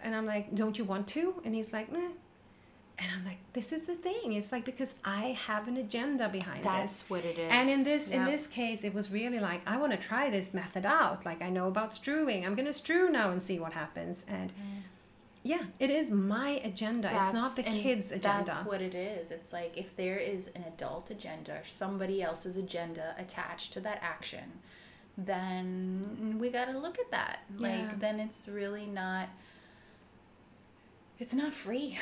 And 0.03 0.13
I'm 0.15 0.25
like, 0.25 0.53
"Don't 0.53 0.77
you 0.77 0.83
want 0.83 1.07
to?" 1.09 1.41
And 1.45 1.55
he's 1.55 1.71
like, 1.73 1.91
"Nah." 1.91 2.09
And 2.99 3.07
I'm 3.11 3.25
like, 3.25 3.39
"This 3.53 3.71
is 3.71 3.85
the 3.85 3.95
thing. 3.95 4.33
It's 4.33 4.51
like 4.51 4.65
because 4.65 4.93
I 5.03 5.37
have 5.47 5.67
an 5.67 5.77
agenda 5.77 6.29
behind 6.29 6.59
this." 6.59 6.71
That's 6.71 7.09
what 7.09 7.25
it 7.25 7.39
is. 7.39 7.51
And 7.51 7.69
in 7.69 7.83
this 7.83 8.07
in 8.07 8.25
this 8.25 8.47
case, 8.47 8.83
it 8.83 8.93
was 8.93 9.11
really 9.11 9.39
like 9.39 9.61
I 9.67 9.77
want 9.77 9.91
to 9.93 9.97
try 9.97 10.29
this 10.29 10.53
method 10.53 10.85
out. 10.85 11.25
Like 11.25 11.41
I 11.41 11.49
know 11.49 11.67
about 11.67 11.93
strewing. 11.93 12.45
I'm 12.45 12.55
gonna 12.55 12.73
strew 12.73 13.09
now 13.09 13.31
and 13.31 13.41
see 13.41 13.59
what 13.59 13.73
happens. 13.73 14.23
And 14.27 14.51
mm. 14.51 14.81
yeah, 15.41 15.63
it 15.79 15.89
is 15.89 16.11
my 16.11 16.61
agenda. 16.63 17.09
it's 17.11 17.33
not 17.33 17.55
the 17.55 17.63
kids' 17.63 18.11
agenda. 18.11 18.45
That's 18.45 18.65
what 18.65 18.81
it 18.81 18.93
is. 18.93 19.31
It's 19.31 19.51
like 19.51 19.75
if 19.75 19.95
there 19.95 20.17
is 20.17 20.49
an 20.55 20.63
adult 20.67 21.09
agenda 21.09 21.53
or 21.53 21.65
somebody 21.65 22.21
else's 22.21 22.57
agenda 22.57 23.15
attached 23.17 23.73
to 23.73 23.79
that 23.81 23.99
action, 24.03 24.61
then 25.17 26.37
we 26.39 26.49
got 26.49 26.65
to 26.65 26.77
look 26.77 26.99
at 26.99 27.11
that. 27.11 27.39
Yeah. 27.57 27.67
Like 27.67 27.99
then 27.99 28.19
it's 28.19 28.47
really 28.47 28.85
not. 28.85 29.29
It's 31.19 31.33
not 31.33 31.53
free. 31.53 31.97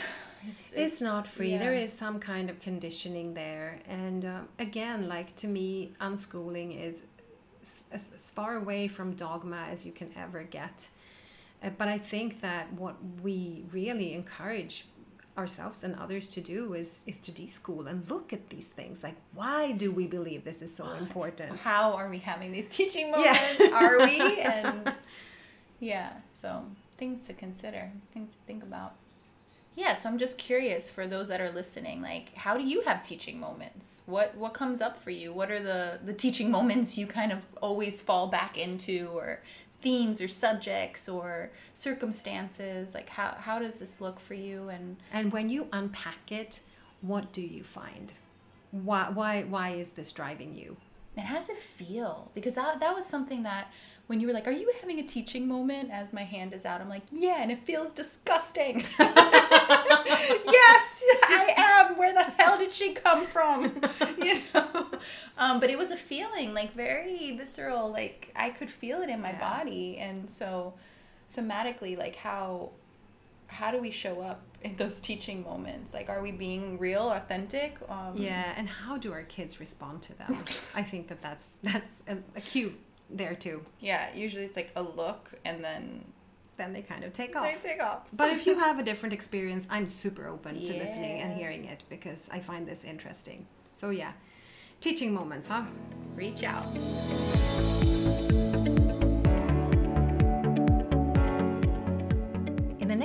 It's, 0.49 0.73
it's, 0.73 1.01
not 1.01 1.27
free. 1.27 1.58
There 1.58 1.73
yeah. 1.73 1.82
is 1.82 1.93
some 1.93 2.19
kind 2.19 2.49
of 2.49 2.60
conditioning 2.60 3.34
there, 3.34 3.80
and 3.88 4.25
um, 4.25 4.47
again, 4.60 5.08
like 5.08 5.36
to 5.38 5.47
me, 5.47 5.93
unschooling 5.99 6.82
is 6.82 7.06
as, 7.62 8.12
as 8.13 8.30
far 8.32 8.56
away 8.56 8.88
from 8.88 9.13
dogma 9.13 9.65
as 9.69 9.86
you 9.86 9.91
can 9.91 10.12
ever 10.15 10.43
get. 10.43 10.89
Uh, 11.63 11.69
but 11.77 11.88
I 11.88 11.97
think 11.97 12.41
that 12.41 12.73
what 12.73 12.95
we 13.21 13.65
really 13.71 14.13
encourage 14.13 14.86
ourselves 15.38 15.84
and 15.84 15.95
others 15.95 16.27
to 16.27 16.41
do 16.41 16.73
is 16.73 17.04
is 17.08 17.17
to 17.17 17.32
deschool 17.32 17.88
and 17.88 18.10
look 18.10 18.34
at 18.34 18.49
these 18.49 18.67
things. 18.67 19.04
Like, 19.04 19.15
why 19.34 19.71
do 19.71 19.91
we 19.91 20.08
believe 20.08 20.43
this 20.43 20.62
is 20.62 20.73
so 20.73 20.91
important? 20.91 21.62
How 21.62 21.93
are 21.93 22.10
we 22.10 22.19
having 22.19 22.51
these 22.51 22.67
teaching 22.67 23.08
Yeah. 23.10 23.39
moments? 23.60 23.75
are 23.75 23.97
we? 23.99 24.41
And 24.41 24.97
yeah, 25.80 26.13
so 26.34 26.65
things 26.97 27.25
to 27.27 27.34
consider, 27.34 27.91
things 28.13 28.36
to 28.36 28.41
think 28.43 28.63
about. 28.63 28.93
Yeah, 29.82 29.94
so 29.94 30.10
I'm 30.10 30.20
just 30.20 30.38
curious 30.38 30.91
for 30.91 31.08
those 31.08 31.30
that 31.30 31.41
are 31.41 31.50
listening, 31.50 32.04
like 32.04 32.36
how 32.36 32.56
do 32.56 32.63
you 32.63 32.82
have 32.82 33.02
teaching 33.02 33.39
moments? 33.39 34.04
What 34.06 34.38
what 34.38 34.54
comes 34.54 34.80
up 34.80 35.02
for 35.02 35.10
you? 35.10 35.34
What 35.34 35.50
are 35.50 35.60
the 35.60 35.98
the 36.06 36.13
teaching 36.13 36.52
moments 36.58 37.00
you 37.00 37.08
kind 37.08 37.32
of 37.32 37.39
always 37.63 38.00
fall 38.00 38.28
back 38.28 38.60
into 38.60 39.10
or 39.15 39.41
themes 39.82 40.22
or 40.22 40.28
subjects 40.28 41.10
or 41.10 41.50
circumstances? 41.74 42.94
Like 42.94 43.10
how 43.10 43.36
how 43.39 43.58
does 43.58 43.80
this 43.80 44.00
look 44.00 44.20
for 44.20 44.36
you 44.36 44.70
and 44.70 44.98
And 45.12 45.34
when 45.34 45.50
you 45.50 45.67
unpack 45.74 46.32
it, 46.32 46.60
what 47.02 47.32
do 47.32 47.41
you 47.41 47.63
find? 47.63 48.13
Why 48.70 49.10
why 49.12 49.41
why 49.46 49.70
is 49.70 49.89
this 49.89 50.12
driving 50.12 50.54
you? 50.54 50.78
And 51.17 51.26
how 51.26 51.38
does 51.38 51.50
it 51.50 51.58
feel? 51.58 52.30
Because 52.36 52.54
that 52.54 52.80
that 52.82 52.96
was 52.96 53.08
something 53.08 53.41
that 53.44 53.72
when 54.12 54.19
you 54.19 54.28
were 54.28 54.34
like, 54.34 54.45
"Are 54.45 54.52
you 54.63 54.69
having 54.82 55.00
a 55.00 55.04
teaching 55.04 55.47
moment?" 55.47 55.89
As 55.89 56.12
my 56.12 56.24
hand 56.24 56.54
is 56.54 56.65
out, 56.65 56.82
I'm 56.82 56.89
like, 56.89 57.04
"Yeah," 57.13 57.41
and 57.41 57.50
it 57.50 57.63
feels 57.63 57.93
disgusting. 57.93 58.84
yes, 59.00 61.04
I 61.24 61.54
am. 61.58 61.97
Where 61.97 62.13
the 62.13 62.24
hell 62.24 62.58
did 62.58 62.74
she 62.74 62.91
come 62.93 63.26
from? 63.26 63.82
You 64.17 64.41
know. 64.54 64.88
Um, 65.38 65.60
but 65.62 65.69
it 65.69 65.78
was 65.78 65.91
a 65.91 65.95
feeling 65.97 66.54
like 66.54 66.74
very 66.76 67.36
visceral. 67.38 67.89
Like 67.89 68.34
I 68.36 68.50
could 68.50 68.69
feel 68.69 69.02
it 69.02 69.10
in 69.10 69.21
my 69.21 69.32
Yeah. 69.32 69.39
body, 69.39 69.97
and 69.97 70.30
so 70.30 70.74
somatically, 71.30 71.97
like 71.97 72.17
how 72.17 72.71
how 73.47 73.71
do 73.71 73.80
we 73.82 73.91
show 73.91 74.21
up 74.21 74.41
in 74.62 74.76
those 74.76 75.00
teaching 75.02 75.43
moments? 75.43 75.93
Like, 75.93 76.10
are 76.10 76.21
we 76.21 76.32
being 76.32 76.78
real, 76.78 77.10
authentic? 77.12 77.78
Um, 77.89 78.13
Yeah, 78.15 78.54
and 78.58 78.69
how 78.69 78.97
do 78.97 79.12
our 79.12 79.24
kids 79.24 79.60
respond 79.60 80.02
to 80.04 80.17
them? 80.17 80.43
I 80.76 80.84
think 80.84 81.08
that 81.08 81.21
that's 81.21 81.45
that's 81.63 82.04
a, 82.08 82.17
a 82.36 82.41
cue 82.41 82.76
there 83.12 83.36
too. 83.36 83.65
Yeah, 83.80 84.13
usually 84.15 84.45
it's 84.45 84.56
like 84.58 84.71
a 84.76 84.84
look 84.84 85.32
and 85.45 85.63
then 85.63 86.06
Then 86.58 86.74
they 86.74 86.82
kind 86.82 87.04
of 87.04 87.13
take 87.13 87.36
off. 87.36 87.43
they 87.43 87.69
take 87.69 87.82
off. 87.84 88.08
But 88.13 88.30
if 88.32 88.45
you 88.45 88.58
have 88.65 88.78
a 88.80 88.84
different 88.84 89.13
experience, 89.13 89.65
I'm 89.69 89.88
super 89.88 90.28
open 90.28 90.63
to 90.63 90.74
listening 90.74 91.19
and 91.21 91.34
hearing 91.34 91.65
it 91.65 91.84
because 91.89 92.30
I 92.32 92.39
find 92.39 92.67
this 92.67 92.84
interesting. 92.84 93.47
So 93.74 93.89
yeah, 93.89 94.13
teaching 94.80 95.13
moments, 95.13 95.47
huh? 95.47 95.63
Reach 96.15 96.43
out. 96.43 96.67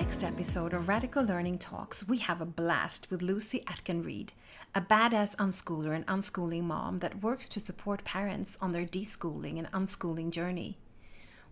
Next 0.07 0.23
episode 0.23 0.73
of 0.73 0.87
Radical 0.87 1.25
Learning 1.25 1.59
Talks, 1.59 2.07
we 2.07 2.19
have 2.19 2.40
a 2.40 2.47
blast 2.47 3.09
with 3.11 3.23
Lucy 3.23 3.64
AitkenRead, 3.66 4.29
a 4.73 4.81
badass 4.81 5.35
unschooler 5.35 5.92
and 5.97 6.07
unschooling 6.07 6.62
mom 6.62 7.01
that 7.01 7.25
works 7.25 7.49
to 7.49 7.59
support 7.59 8.05
parents 8.05 8.57
on 8.62 8.71
their 8.71 8.85
deschooling 8.85 9.59
and 9.59 9.71
unschooling 9.73 10.31
journey. 10.31 10.77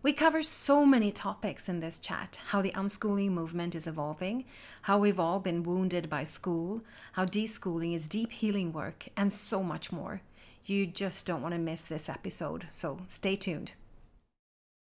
We 0.05 0.13
cover 0.13 0.41
so 0.41 0.87
many 0.87 1.11
topics 1.11 1.69
in 1.69 1.81
this 1.81 1.99
chat 1.99 2.39
how 2.47 2.63
the 2.63 2.71
unschooling 2.71 3.31
movement 3.31 3.75
is 3.75 3.89
evolving, 3.89 4.45
how 4.83 4.99
we've 4.99 5.21
all 5.21 5.41
been 5.41 5.65
wounded 5.65 6.09
by 6.09 6.23
school, 6.23 6.83
how 7.15 7.25
deschooling 7.25 7.93
is 7.93 8.07
deep 8.07 8.31
healing 8.31 8.73
work, 8.73 9.09
and 9.17 9.33
so 9.33 9.65
much 9.65 9.91
more. 9.91 10.21
You 10.65 10.87
just 10.87 11.27
don't 11.27 11.43
want 11.43 11.55
to 11.55 11.61
miss 11.61 11.83
this 11.83 12.09
episode, 12.09 12.69
so 12.71 13.01
stay 13.09 13.35
tuned. 13.35 13.73